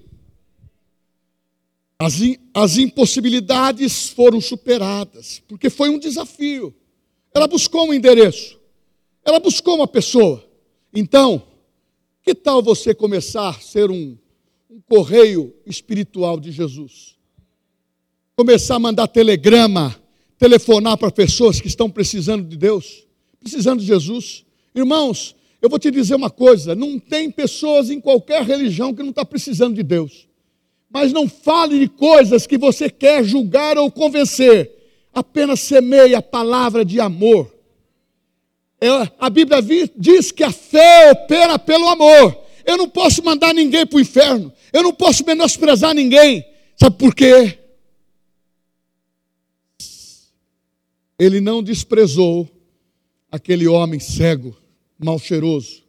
[1.98, 2.16] As,
[2.54, 6.76] as impossibilidades foram superadas, porque foi um desafio.
[7.34, 8.60] Ela buscou um endereço.
[9.24, 10.44] Ela buscou uma pessoa.
[10.94, 11.44] Então,
[12.24, 14.18] que tal você começar a ser um,
[14.70, 17.16] um correio espiritual de Jesus?
[18.42, 19.96] começar a mandar telegrama,
[20.36, 23.06] telefonar para pessoas que estão precisando de Deus,
[23.40, 24.44] precisando de Jesus.
[24.74, 29.12] Irmãos, eu vou te dizer uma coisa: não tem pessoas em qualquer religião que não
[29.12, 30.28] está precisando de Deus.
[30.90, 34.81] Mas não fale de coisas que você quer julgar ou convencer.
[35.14, 37.54] Apenas semeie a palavra de amor.
[38.80, 38.88] É,
[39.20, 39.62] a Bíblia
[39.96, 42.38] diz que a fé opera pelo amor.
[42.66, 44.52] Eu não posso mandar ninguém para o inferno.
[44.72, 46.46] Eu não posso menosprezar ninguém.
[46.78, 47.60] Sabe por quê?
[51.22, 52.50] ele não desprezou
[53.32, 54.58] aquele homem cego,
[54.98, 55.84] mal cheiroso.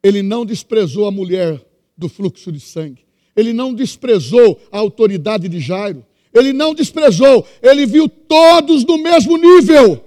[0.00, 1.60] Ele não desprezou a mulher
[1.98, 3.04] do fluxo de sangue.
[3.34, 6.05] Ele não desprezou a autoridade de Jairo.
[6.38, 10.04] Ele não desprezou, ele viu todos no mesmo nível.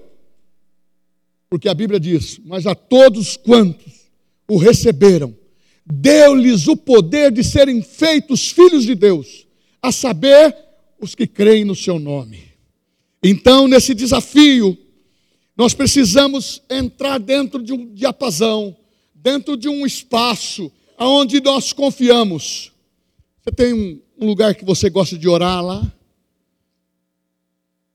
[1.48, 4.10] Porque a Bíblia diz: Mas a todos quantos
[4.48, 5.36] o receberam,
[5.84, 9.46] deu-lhes o poder de serem feitos filhos de Deus,
[9.82, 10.56] a saber,
[11.00, 12.50] os que creem no seu nome.
[13.22, 14.76] Então, nesse desafio,
[15.56, 18.76] nós precisamos entrar dentro de um diapasão,
[19.14, 22.72] dentro de um espaço aonde nós confiamos.
[23.42, 25.92] Você tem um lugar que você gosta de orar lá?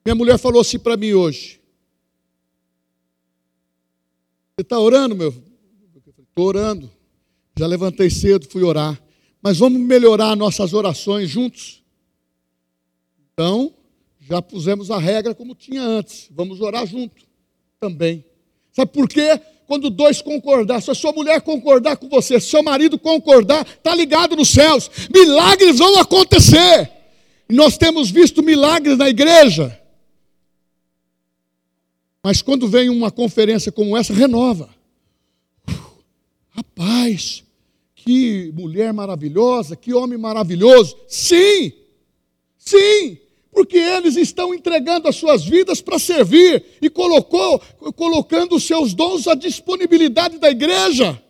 [0.06, 1.60] Minha mulher falou assim para mim hoje.
[4.56, 5.34] Você está orando, meu?
[6.30, 6.92] Estou orando.
[7.58, 9.02] Já levantei cedo, fui orar.
[9.42, 11.84] Mas vamos melhorar nossas orações juntos?
[13.34, 13.74] Então,
[14.22, 16.28] já pusemos a regra como tinha antes.
[16.32, 17.24] Vamos orar junto
[17.80, 18.24] também.
[18.72, 19.42] Sabe por quê?
[19.66, 23.96] Quando dois concordar, se a sua mulher concordar com você, se seu marido concordar, está
[23.96, 24.90] ligado nos céus.
[25.14, 26.92] Milagres vão acontecer.
[27.50, 29.82] Nós temos visto milagres na igreja.
[32.26, 34.68] Mas quando vem uma conferência como essa, renova.
[36.50, 37.44] rapaz,
[37.94, 40.98] que mulher maravilhosa, que homem maravilhoso.
[41.08, 41.72] Sim,
[42.58, 43.20] sim,
[43.52, 47.60] porque eles estão entregando as suas vidas para servir e colocou,
[47.96, 51.22] colocando os seus dons à disponibilidade da igreja.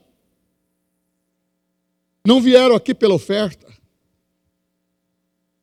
[2.25, 3.67] Não vieram aqui pela oferta.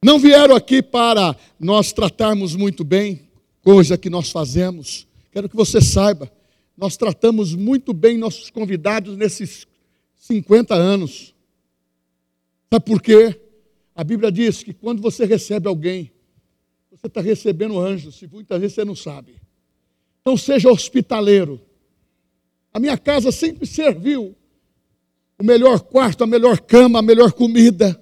[0.05, 3.27] Não vieram aqui para nós tratarmos muito bem,
[3.63, 5.11] coisa que nós fazemos.
[5.33, 6.31] Quero que você saiba,
[6.77, 9.67] nós tratamos muito bem nossos convidados nesses
[10.15, 11.35] 50 anos.
[12.71, 13.41] Sabe por quê?
[13.95, 16.13] A Bíblia diz que quando você recebe alguém,
[16.91, 19.41] você está recebendo anjos, e muitas vezes você não sabe.
[20.21, 21.61] Então seja hospitaleiro.
[22.73, 24.37] A minha casa sempre serviu
[25.39, 27.99] o melhor quarto, a melhor cama, a melhor comida.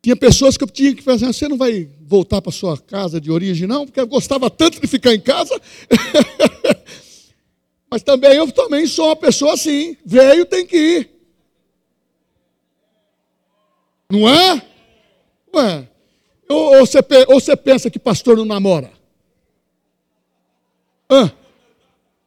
[0.00, 3.18] Tinha pessoas que eu tinha que fazer, ah, você não vai voltar para sua casa
[3.18, 3.86] de origem, não?
[3.86, 5.58] Porque eu gostava tanto de ficar em casa.
[7.90, 9.96] Mas também eu também sou uma pessoa assim.
[10.04, 11.10] Veio, tem que ir.
[14.10, 14.62] Não é?
[15.54, 15.88] Ué.
[16.50, 16.98] Ou, ou, você,
[17.28, 18.92] ou você pensa que pastor não namora?
[21.10, 21.32] Hã?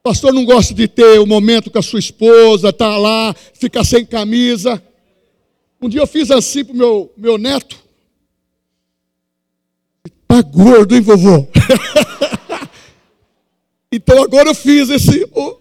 [0.01, 3.83] Pastor não gosta de ter o um momento com a sua esposa, tá lá, ficar
[3.83, 4.81] sem camisa.
[5.79, 7.84] Um dia eu fiz assim para o meu, meu neto.
[10.27, 11.47] Tá gordo, hein, vovô?
[13.91, 15.27] então agora eu fiz esse.
[15.33, 15.57] Oh,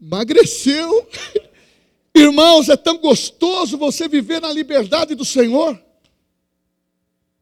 [0.00, 1.08] emagreceu.
[2.14, 5.78] Irmãos, é tão gostoso você viver na liberdade do Senhor,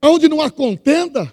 [0.02, 1.32] onde não há contenda,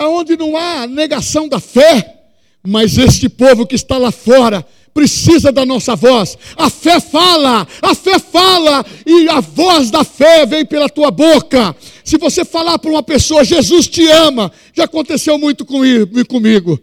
[0.00, 2.18] onde não há negação da fé
[2.62, 4.66] mas este povo que está lá fora
[4.98, 6.36] precisa da nossa voz.
[6.56, 11.76] A fé fala, a fé fala, e a voz da fé vem pela tua boca.
[12.04, 16.80] Se você falar para uma pessoa, Jesus te ama, já aconteceu muito comigo.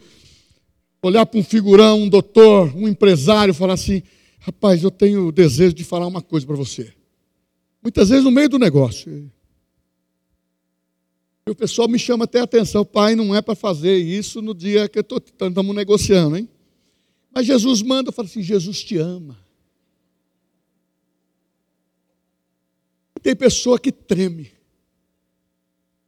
[1.01, 4.01] Olhar para um figurão, um doutor, um empresário, falar assim:
[4.39, 6.93] rapaz, eu tenho o desejo de falar uma coisa para você.
[7.83, 9.29] Muitas vezes no meio do negócio.
[11.45, 14.55] E o pessoal me chama até a atenção, pai, não é para fazer isso no
[14.55, 16.47] dia que estamos negociando, hein?
[17.35, 19.37] Mas Jesus manda, eu falo assim, Jesus te ama.
[23.21, 24.53] Tem pessoa que treme.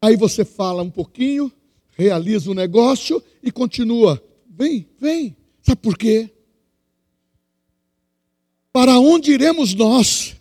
[0.01, 1.51] Aí você fala um pouquinho,
[1.97, 4.23] realiza o negócio e continua.
[4.47, 5.35] Vem, vem.
[5.61, 6.29] Sabe por quê?
[8.71, 10.35] Para onde iremos nós?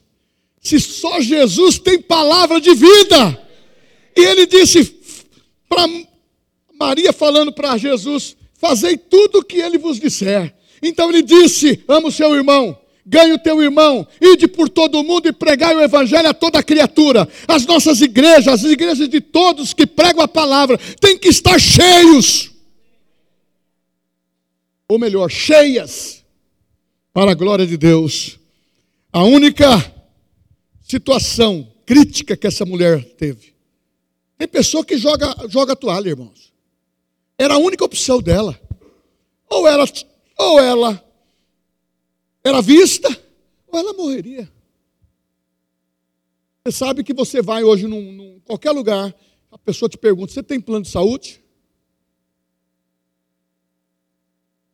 [0.61, 3.49] Se só Jesus tem palavra de vida.
[4.14, 4.85] E ele disse
[5.68, 5.83] para
[6.79, 10.55] Maria, falando para Jesus: Fazei tudo o que ele vos disser.
[10.88, 15.29] Então ele disse: Amo seu irmão, ganhe o teu irmão, ide por todo o mundo
[15.29, 17.29] e pregai o evangelho a toda criatura.
[17.46, 22.51] As nossas igrejas, as igrejas de todos que pregam a palavra, têm que estar cheios.
[24.88, 26.25] Ou melhor, cheias,
[27.12, 28.38] para a glória de Deus.
[29.12, 29.66] A única
[30.83, 33.57] situação crítica que essa mulher teve
[34.38, 36.53] tem pessoa que joga, joga toalha, irmãos.
[37.38, 38.59] Era a única opção dela.
[39.49, 39.85] Ou ela,
[40.37, 41.03] ou ela
[42.44, 43.09] era vista,
[43.66, 44.51] ou ela morreria.
[46.64, 49.14] Você sabe que você vai hoje num, num qualquer lugar,
[49.51, 51.42] a pessoa te pergunta: você tem plano de saúde?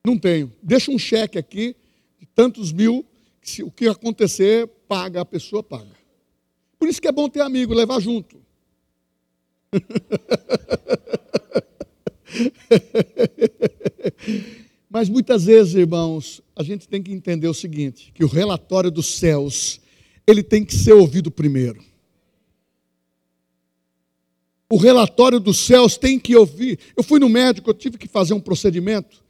[0.05, 0.53] Não tenho.
[0.63, 1.77] Deixa um cheque aqui
[2.19, 3.07] de tantos mil,
[3.41, 5.97] que se o que acontecer, paga, a pessoa paga.
[6.79, 8.43] Por isso que é bom ter amigo, levar junto.
[15.03, 19.17] Mas muitas vezes, irmãos, a gente tem que entender o seguinte, que o relatório dos
[19.17, 19.81] céus,
[20.25, 21.83] ele tem que ser ouvido primeiro.
[24.71, 26.79] O relatório dos céus tem que ouvir.
[26.97, 29.25] Eu fui no médico, eu tive que fazer um procedimento.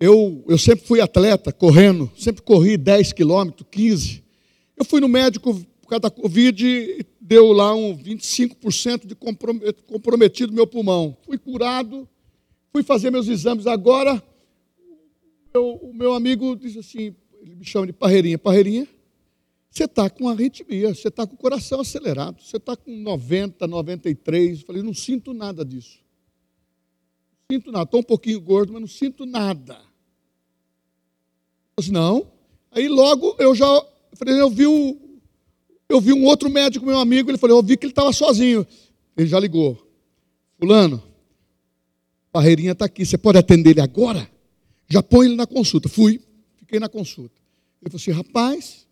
[0.00, 4.24] Eu, eu sempre fui atleta, correndo, sempre corri 10 quilômetros, 15.
[4.78, 10.66] Eu fui no médico por causa da Covid, deu lá um 25% de comprometido meu
[10.66, 11.14] pulmão.
[11.26, 12.08] Fui curado,
[12.72, 14.22] fui fazer meus exames agora.
[15.56, 18.86] Eu, o meu amigo disse assim, ele me chama de Parreirinha, Parreirinha,
[19.70, 24.60] você está com arritmia, você está com o coração acelerado, você está com 90, 93.
[24.60, 25.98] Eu falei, não sinto nada disso.
[27.48, 29.74] Não sinto nada, estou um pouquinho gordo, mas não sinto nada.
[31.76, 32.30] Eu disse, não.
[32.70, 34.98] Aí logo eu já, eu falei, eu vi o,
[35.88, 38.66] eu vi um outro médico, meu amigo, ele falou, eu vi que ele estava sozinho.
[39.16, 39.78] Ele já ligou.
[40.58, 41.02] Fulano,
[42.32, 44.35] Barreirinha está aqui, você pode atender ele agora?
[44.88, 45.88] Já põe ele na consulta.
[45.88, 46.20] Fui,
[46.56, 47.34] fiquei na consulta.
[47.82, 48.86] Ele falou assim, rapaz,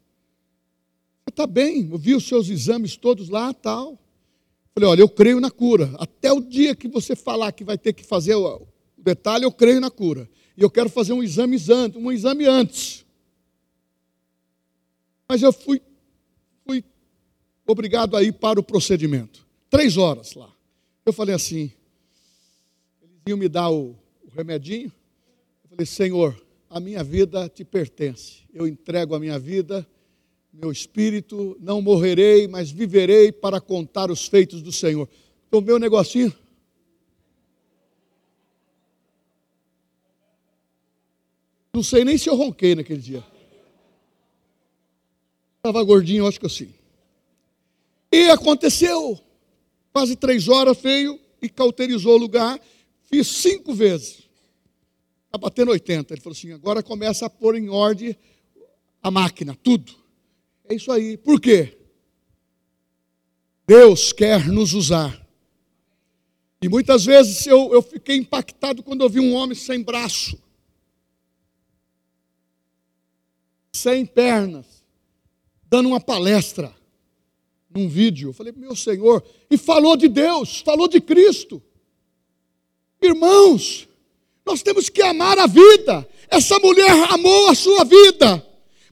[1.28, 3.98] está bem, eu vi os seus exames todos lá, tal.
[4.74, 5.92] Falei, olha, eu creio na cura.
[5.98, 9.80] Até o dia que você falar que vai ter que fazer o detalhe, eu creio
[9.80, 10.28] na cura.
[10.57, 13.04] E eu quero fazer um exame antes, um exame antes.
[15.28, 15.80] Mas eu fui
[17.66, 19.47] obrigado a ir para o procedimento.
[19.70, 20.53] Três horas lá.
[21.05, 21.72] Eu falei assim,
[23.03, 24.92] eles iam me dar o, o remedinho.
[25.75, 28.45] Falei, Senhor, a minha vida te pertence.
[28.55, 29.85] Eu entrego a minha vida,
[30.53, 35.09] meu espírito, não morrerei, mas viverei para contar os feitos do Senhor.
[35.51, 36.33] Tomei o um negocinho.
[41.72, 43.25] Não sei nem se eu ronquei naquele dia.
[45.57, 46.72] Estava gordinho, acho que assim.
[48.12, 49.18] E aconteceu.
[49.93, 52.61] Quase três horas veio e cauterizou o lugar.
[53.11, 54.24] Fiz cinco vezes.
[55.35, 56.14] Está batendo 80.
[56.14, 58.16] Ele falou assim: agora começa a pôr em ordem
[59.03, 59.93] a máquina, tudo.
[60.64, 61.16] É isso aí.
[61.16, 61.76] Por quê?
[63.66, 65.26] Deus quer nos usar.
[66.62, 70.41] E muitas vezes eu, eu fiquei impactado quando eu vi um homem sem braço,
[73.72, 74.85] sem pernas,
[75.68, 76.72] dando uma palestra
[77.68, 78.28] num vídeo.
[78.28, 79.20] Eu falei, meu Senhor,
[79.51, 81.61] e falou de Deus, falou de Cristo.
[83.03, 83.89] Irmãos,
[84.45, 86.07] nós temos que amar a vida.
[86.28, 88.45] Essa mulher amou a sua vida,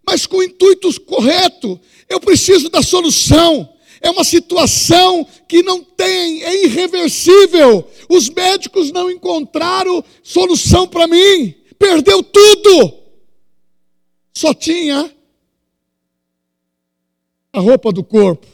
[0.06, 1.78] mas com o intuito correto.
[2.08, 3.68] Eu preciso da solução.
[4.00, 7.88] É uma situação que não tem, é irreversível.
[8.08, 11.54] Os médicos não encontraram solução para mim.
[11.78, 12.98] Perdeu tudo.
[14.34, 15.14] Só tinha
[17.52, 18.46] a roupa do corpo,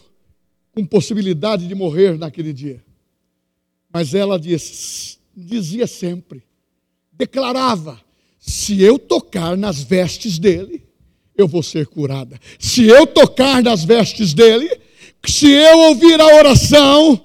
[0.74, 2.84] com possibilidade de morrer naquele dia.
[3.90, 6.42] Mas ela disse, dizia sempre:
[7.18, 8.00] declarava:
[8.38, 10.84] se eu tocar nas vestes dele,
[11.36, 12.38] eu vou ser curada.
[12.58, 14.70] Se eu tocar nas vestes dele,
[15.26, 17.20] se eu ouvir a oração,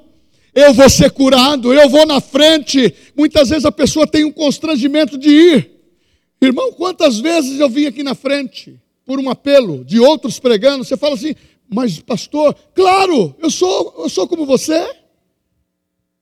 [0.54, 2.94] eu vou ser curado, eu vou na frente.
[3.16, 5.72] Muitas vezes a pessoa tem um constrangimento de ir.
[6.42, 10.98] Irmão, quantas vezes eu vim aqui na frente por um apelo de outros pregando, você
[10.98, 11.36] fala assim:
[11.70, 14.86] "Mas pastor, claro, eu sou eu sou como você".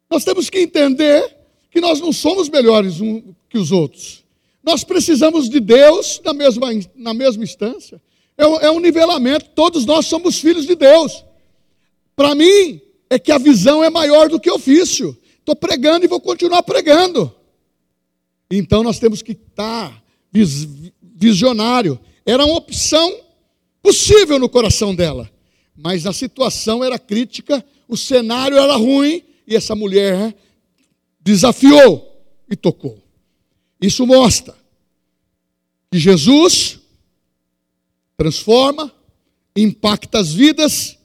[0.09, 1.40] Nós temos que entender
[1.71, 2.95] que nós não somos melhores
[3.49, 4.23] que os outros.
[4.61, 7.99] Nós precisamos de Deus na mesma, na mesma instância.
[8.37, 11.23] É um, é um nivelamento, todos nós somos filhos de Deus.
[12.15, 15.17] Para mim, é que a visão é maior do que o ofício.
[15.39, 17.33] Estou pregando e vou continuar pregando.
[18.51, 20.03] Então nós temos que estar
[21.01, 21.99] visionário.
[22.25, 23.19] Era uma opção
[23.81, 25.29] possível no coração dela,
[25.75, 30.35] mas a situação era crítica, o cenário era ruim e essa mulher
[31.23, 33.01] desafiou e tocou.
[33.79, 34.55] Isso mostra
[35.91, 36.79] que Jesus
[38.17, 38.93] transforma,
[39.55, 40.97] impacta as vidas,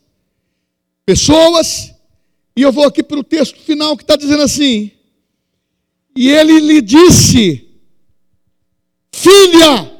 [1.05, 1.95] pessoas,
[2.57, 4.91] e eu vou aqui para o texto final que está dizendo assim:
[6.17, 7.69] e ele lhe disse,
[9.13, 9.93] filha,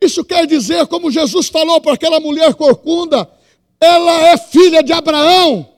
[0.00, 3.28] isso quer dizer, como Jesus falou para aquela mulher corcunda,
[3.80, 5.68] ela é filha de Abraão,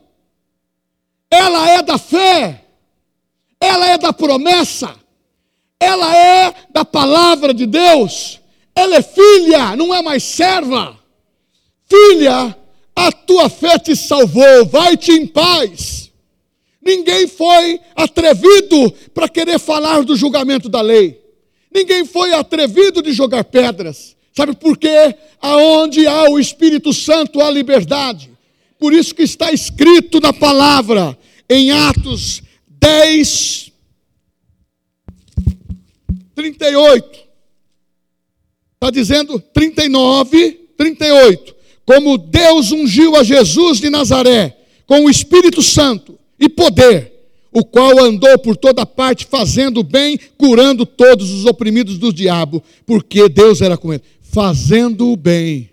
[1.29, 2.66] ela é da fé,
[3.77, 4.95] ela é da promessa,
[5.79, 8.39] ela é da palavra de Deus,
[8.75, 10.97] ela é filha, não é mais serva.
[11.87, 12.57] Filha,
[12.95, 16.11] a tua fé te salvou, vai-te em paz.
[16.81, 21.21] Ninguém foi atrevido para querer falar do julgamento da lei.
[21.71, 24.15] Ninguém foi atrevido de jogar pedras.
[24.33, 25.15] Sabe por quê?
[25.39, 28.31] Aonde há o Espírito Santo há liberdade.
[28.79, 31.17] Por isso que está escrito na palavra
[31.49, 32.41] em Atos
[32.79, 33.66] 10,
[36.37, 37.19] 38.
[38.75, 41.55] Está dizendo 39, 38.
[41.83, 47.11] Como Deus ungiu a Jesus de Nazaré com o Espírito Santo e poder,
[47.51, 53.27] o qual andou por toda parte fazendo bem, curando todos os oprimidos do diabo, porque
[53.27, 55.71] Deus era com ele, fazendo o bem.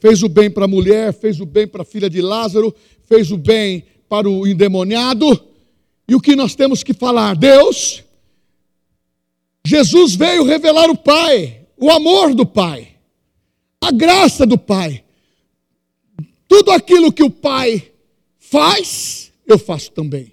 [0.00, 2.72] Fez o bem para a mulher, fez o bem para a filha de Lázaro,
[3.04, 5.42] fez o bem para o endemoniado.
[6.08, 7.34] E o que nós temos que falar?
[7.34, 8.04] Deus,
[9.68, 12.88] Jesus veio revelar o Pai, o amor do Pai,
[13.78, 15.04] a graça do Pai.
[16.48, 17.92] Tudo aquilo que o Pai
[18.38, 20.32] faz, eu faço também.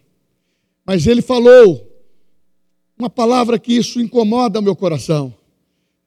[0.85, 1.85] Mas ele falou
[2.97, 5.33] uma palavra que isso incomoda meu coração.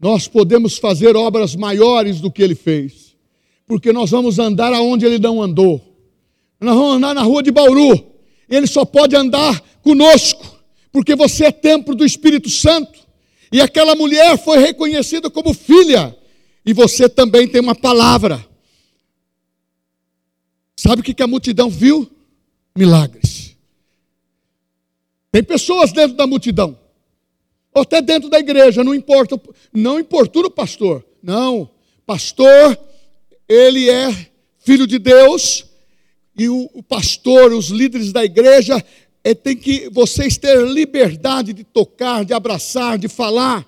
[0.00, 3.14] Nós podemos fazer obras maiores do que ele fez,
[3.66, 5.82] porque nós vamos andar aonde ele não andou.
[6.58, 8.06] Nós vamos andar na rua de Bauru.
[8.48, 10.58] Ele só pode andar conosco,
[10.90, 13.06] porque você é templo do Espírito Santo.
[13.50, 16.16] E aquela mulher foi reconhecida como filha.
[16.64, 18.46] E você também tem uma palavra.
[20.76, 22.10] Sabe o que a multidão viu?
[22.76, 23.56] Milagres.
[25.30, 26.78] Tem pessoas dentro da multidão,
[27.74, 29.40] ou até dentro da igreja, não importa,
[29.72, 31.04] não importuna o pastor.
[31.22, 31.68] Não,
[32.06, 32.78] pastor,
[33.48, 34.10] ele é
[34.58, 35.66] filho de Deus,
[36.36, 38.82] e o, o pastor, os líderes da igreja,
[39.30, 43.66] é, tem que vocês ter liberdade de tocar, de abraçar, de falar.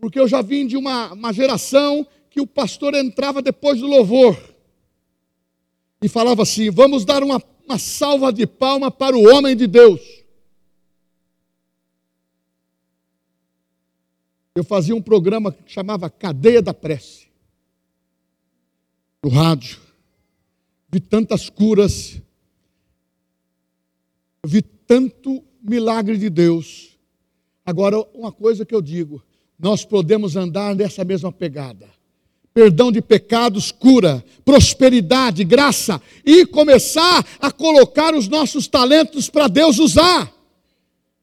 [0.00, 4.36] Porque eu já vim de uma, uma geração que o pastor entrava depois do louvor
[6.00, 10.00] e falava assim: vamos dar uma, uma salva de palma para o homem de Deus.
[14.54, 17.26] Eu fazia um programa que chamava Cadeia da Prece,
[19.24, 19.80] no rádio
[20.92, 22.20] vi tantas curas,
[24.44, 26.98] vi tanto milagre de Deus.
[27.64, 29.22] Agora, uma coisa que eu digo:
[29.58, 31.88] nós podemos andar nessa mesma pegada,
[32.52, 39.78] perdão de pecados, cura, prosperidade, graça e começar a colocar os nossos talentos para Deus
[39.78, 40.32] usar.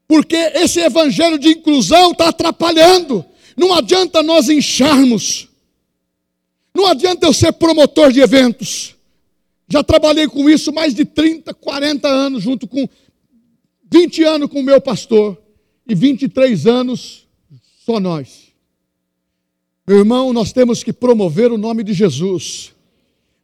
[0.07, 3.23] Porque esse evangelho de inclusão está atrapalhando.
[3.55, 5.49] Não adianta nós incharmos.
[6.73, 8.95] Não adianta eu ser promotor de eventos.
[9.67, 12.89] Já trabalhei com isso mais de 30, 40 anos, junto com
[13.91, 15.37] 20 anos com o meu pastor
[15.87, 17.27] e 23 anos
[17.83, 18.53] só nós.
[19.87, 22.75] Meu irmão, nós temos que promover o nome de Jesus.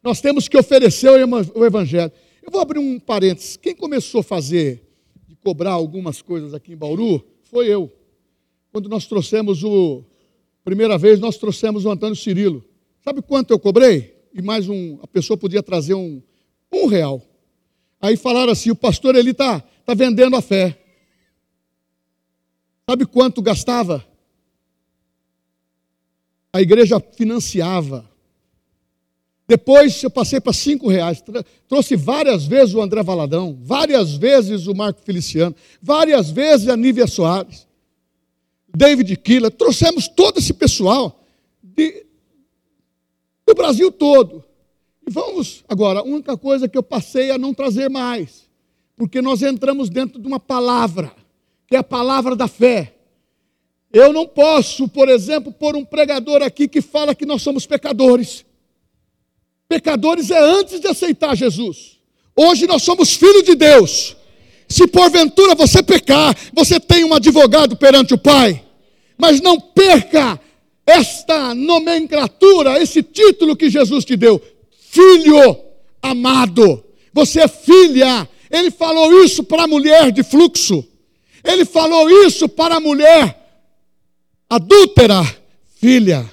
[0.02, 2.12] Nós temos que oferecer o Evangelho.
[2.40, 3.56] Eu vou abrir um parênteses.
[3.56, 4.84] Quem começou a fazer,
[5.26, 7.92] de cobrar algumas coisas aqui em Bauru, foi eu.
[8.70, 10.04] Quando nós trouxemos o.
[10.64, 12.64] Primeira vez, nós trouxemos o Antônio Cirilo.
[13.02, 14.16] Sabe quanto eu cobrei?
[14.32, 14.98] E mais um.
[15.02, 16.22] A pessoa podia trazer um,
[16.72, 17.20] um real.
[18.06, 20.78] Aí falaram assim: o pastor ele está tá vendendo a fé.
[22.88, 24.06] Sabe quanto gastava?
[26.56, 28.08] a igreja financiava.
[29.46, 31.22] Depois eu passei para cinco reais.
[31.68, 37.06] Trouxe várias vezes o André Valadão, várias vezes o Marco Feliciano, várias vezes a Nívia
[37.06, 37.66] Soares,
[38.74, 39.50] David Killer.
[39.50, 41.22] Trouxemos todo esse pessoal
[41.62, 42.06] de,
[43.46, 44.42] do Brasil todo.
[45.08, 48.48] Vamos, agora, a única coisa que eu passei a não trazer mais,
[48.96, 51.12] porque nós entramos dentro de uma palavra,
[51.66, 52.94] que é a palavra da fé.
[53.92, 58.44] Eu não posso, por exemplo, pôr um pregador aqui que fala que nós somos pecadores.
[59.68, 61.98] Pecadores é antes de aceitar Jesus.
[62.34, 64.16] Hoje nós somos filhos de Deus.
[64.68, 68.62] Se porventura você pecar, você tem um advogado perante o Pai.
[69.16, 70.38] Mas não perca
[70.84, 74.42] esta nomenclatura, esse título que Jesus te deu:
[74.96, 75.58] Filho
[76.02, 76.84] amado.
[77.12, 78.28] Você é filha.
[78.50, 80.84] Ele falou isso para a mulher de fluxo.
[81.44, 83.46] Ele falou isso para a mulher
[84.48, 85.22] adúltera,
[85.78, 86.28] filha,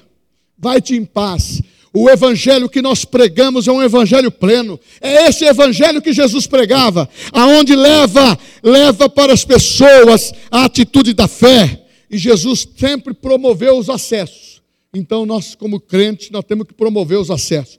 [0.56, 1.60] vai-te em paz.
[1.92, 4.80] O evangelho que nós pregamos é um evangelho pleno.
[5.00, 11.28] É esse evangelho que Jesus pregava, aonde leva, leva para as pessoas a atitude da
[11.28, 11.86] fé.
[12.10, 14.60] E Jesus sempre promoveu os acessos.
[14.92, 17.78] Então nós como crentes, nós temos que promover os acessos.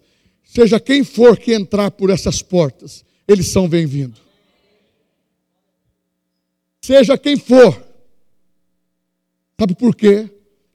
[0.56, 4.22] Seja quem for que entrar por essas portas, eles são bem-vindos.
[6.82, 7.86] Seja quem for,
[9.60, 10.30] Sabe por quê?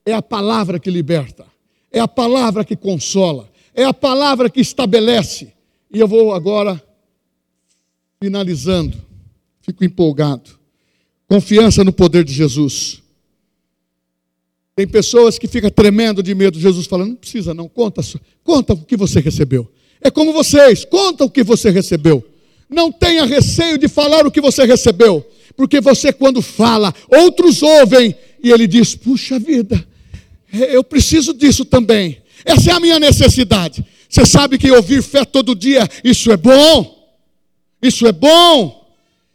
[0.05, 1.47] É a palavra que liberta,
[1.93, 5.53] é a palavra que consola, é a palavra que estabelece.
[5.93, 6.83] E eu vou agora
[8.23, 8.97] finalizando.
[9.61, 10.59] Fico empolgado.
[11.29, 13.00] Confiança no poder de Jesus.
[14.81, 16.59] Tem pessoas que ficam tremendo de medo.
[16.59, 18.01] Jesus falando, não precisa não, conta,
[18.43, 19.71] conta o que você recebeu.
[20.01, 22.27] É como vocês, conta o que você recebeu.
[22.67, 25.23] Não tenha receio de falar o que você recebeu,
[25.55, 29.87] porque você quando fala, outros ouvem e ele diz: Puxa vida,
[30.51, 32.17] eu preciso disso também.
[32.43, 33.85] Essa é a minha necessidade.
[34.09, 37.07] Você sabe que ouvir fé todo dia, isso é bom.
[37.83, 38.91] Isso é bom.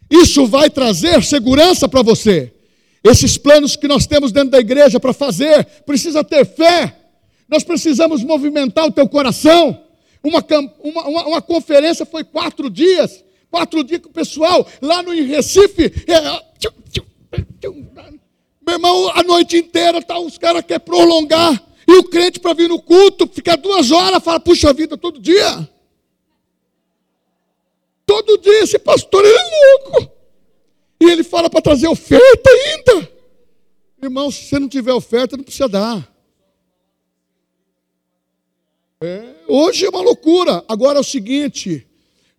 [0.09, 2.51] Isso vai trazer segurança para você.
[3.05, 6.97] Esses planos que nós temos dentro da igreja para fazer, precisa ter fé.
[7.47, 9.79] Nós precisamos movimentar o teu coração.
[10.23, 10.43] Uma,
[10.83, 13.23] uma, uma, uma conferência foi quatro dias.
[13.51, 15.93] Quatro dias com o pessoal lá no Recife.
[16.07, 16.19] É,
[18.65, 21.63] meu irmão, a noite inteira tá, os caras querem prolongar.
[21.87, 25.69] E o crente para vir no culto, fica duas horas, fala, puxa vida, todo dia.
[28.03, 30.14] Todo dia esse pastor ele é louco.
[31.05, 33.09] E ele fala para trazer oferta ainda.
[34.01, 36.11] Irmão, se você não tiver oferta, não precisa dar.
[39.01, 40.63] É, hoje é uma loucura.
[40.67, 41.85] Agora é o seguinte: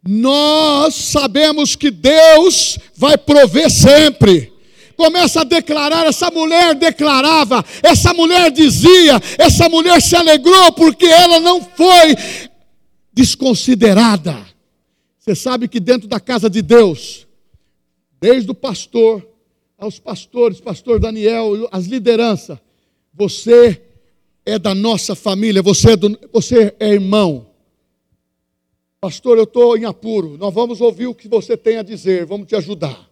[0.07, 4.57] nós sabemos que Deus vai prover sempre
[4.97, 11.39] começa a declarar, essa mulher declarava, essa mulher dizia, essa mulher se alegrou porque ela
[11.39, 12.17] não foi
[13.12, 14.37] desconsiderada.
[15.19, 17.26] Você sabe que dentro da casa de Deus,
[18.27, 19.24] desde o pastor
[19.79, 22.59] aos pastores, pastor Daniel, as lideranças,
[23.14, 23.81] você
[24.45, 27.49] é da nossa família, você é, do, você é irmão.
[29.01, 32.49] Pastor, eu estou em apuro, nós vamos ouvir o que você tem a dizer, vamos
[32.49, 33.09] te ajudar.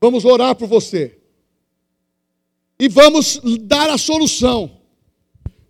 [0.00, 1.16] Vamos orar por você.
[2.80, 4.76] E vamos dar a solução.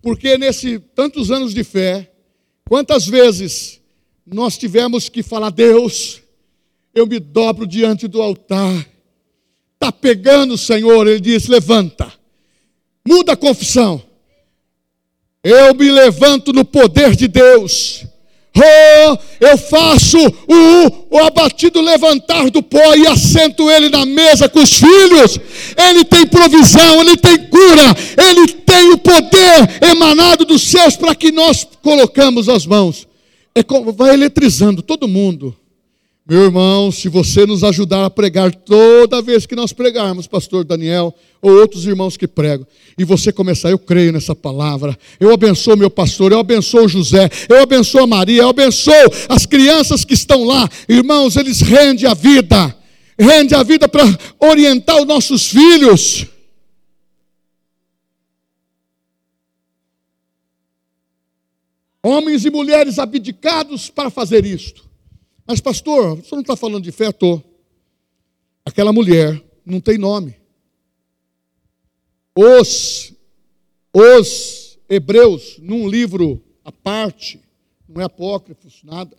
[0.01, 2.11] Porque nesse tantos anos de fé,
[2.67, 3.83] quantas vezes
[4.25, 6.22] nós tivemos que falar: Deus,
[6.95, 8.87] eu me dobro diante do altar.
[9.75, 11.07] Está pegando, Senhor.
[11.07, 12.13] Ele diz: levanta,
[13.07, 14.03] muda a confissão.
[15.43, 18.05] Eu me levanto no poder de Deus.
[18.55, 24.61] Oh, eu faço o, o abatido levantar do pó e assento ele na mesa com
[24.61, 25.39] os filhos.
[25.77, 27.97] Ele tem provisão, ele tem cura,
[28.29, 33.09] ele tem o poder emanado dos céus para que nós colocamos as mãos.
[33.55, 35.57] É como, vai eletrizando todo mundo.
[36.33, 41.15] Meu irmão, se você nos ajudar a pregar toda vez que nós pregarmos, pastor Daniel,
[41.43, 42.67] ou outros irmãos que pregam,
[42.97, 47.63] e você começar, eu creio nessa palavra, eu abençoo meu pastor, eu abençoo José, eu
[47.63, 48.95] abençoo a Maria, eu abençoo
[49.29, 52.75] as crianças que estão lá, irmãos, eles rendem a vida,
[53.19, 54.03] rende a vida para
[54.41, 56.25] orientar os nossos filhos.
[62.03, 64.92] Homens e mulheres abdicados para fazer isto.
[65.47, 67.43] Mas, pastor, você não está falando de fé toa.
[68.65, 70.37] Aquela mulher não tem nome.
[72.35, 73.13] Os,
[73.93, 77.41] os hebreus, num livro à parte,
[77.89, 79.17] não é apócrifo, nada.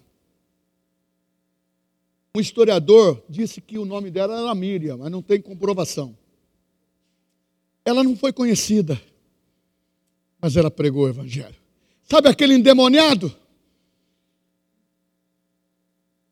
[2.35, 6.17] Um historiador disse que o nome dela era Miriam, mas não tem comprovação.
[7.85, 8.99] Ela não foi conhecida,
[10.41, 11.55] mas ela pregou o evangelho.
[12.09, 13.33] Sabe aquele endemoniado?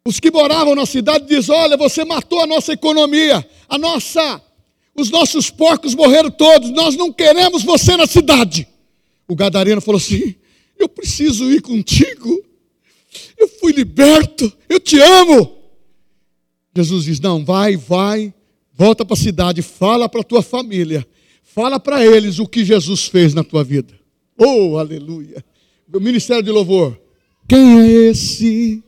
[0.06, 4.42] Os que moravam na cidade dizem: Olha, você matou a nossa economia, a nossa,
[4.96, 8.68] os nossos porcos morreram todos, nós não queremos você na cidade.
[9.28, 10.36] O gadareno falou assim:
[10.78, 12.44] Eu preciso ir contigo,
[13.38, 15.58] eu fui liberto, eu te amo.
[16.76, 18.34] Jesus diz: Não, vai, vai,
[18.74, 21.08] volta para a cidade, fala para a tua família,
[21.44, 23.94] fala para eles o que Jesus fez na tua vida.
[24.36, 25.46] Oh, aleluia.
[25.94, 27.00] O ministério de louvor.
[27.48, 28.82] Quem é esse?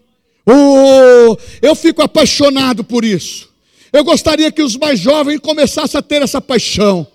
[0.46, 3.50] Oh, eu fico apaixonado por isso.
[3.92, 7.08] Eu gostaria que os mais jovens começassem a ter essa paixão.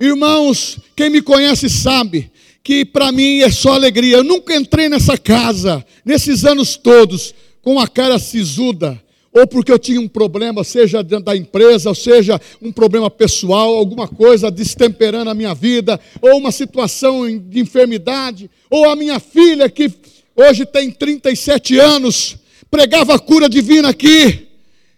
[0.00, 2.30] Irmãos, quem me conhece sabe
[2.62, 4.16] que para mim é só alegria.
[4.16, 9.00] Eu nunca entrei nessa casa, nesses anos todos, com a cara sisuda,
[9.32, 13.76] ou porque eu tinha um problema, seja dentro da empresa, ou seja um problema pessoal,
[13.76, 19.70] alguma coisa destemperando a minha vida, ou uma situação de enfermidade, ou a minha filha
[19.70, 19.90] que
[20.36, 22.36] hoje tem 37 anos,
[22.72, 24.48] pregava a cura divina aqui,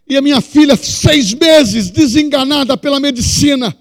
[0.08, 3.76] e a minha filha, seis meses, desenganada pela medicina.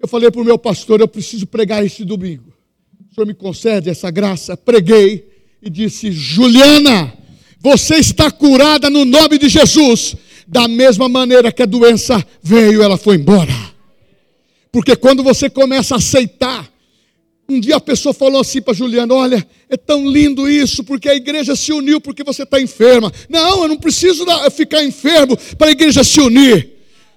[0.00, 2.54] Eu falei para o meu pastor: eu preciso pregar este domingo.
[3.10, 4.56] O senhor me concede essa graça?
[4.56, 5.28] Preguei
[5.62, 7.12] e disse: Juliana,
[7.60, 10.16] você está curada no nome de Jesus.
[10.46, 13.54] Da mesma maneira que a doença veio, ela foi embora.
[14.70, 16.70] Porque quando você começa a aceitar
[17.48, 21.14] um dia a pessoa falou assim para Juliana: Olha, é tão lindo isso, porque a
[21.14, 23.12] igreja se uniu porque você está enferma.
[23.28, 26.72] Não, eu não preciso ficar enfermo para a igreja se unir.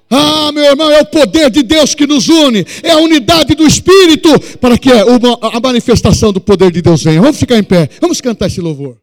[0.09, 3.67] Ah, meu irmão, é o poder de Deus que nos une, é a unidade do
[3.67, 7.21] Espírito para que a manifestação do poder de Deus venha.
[7.21, 8.97] Vamos ficar em pé, vamos cantar esse louvor.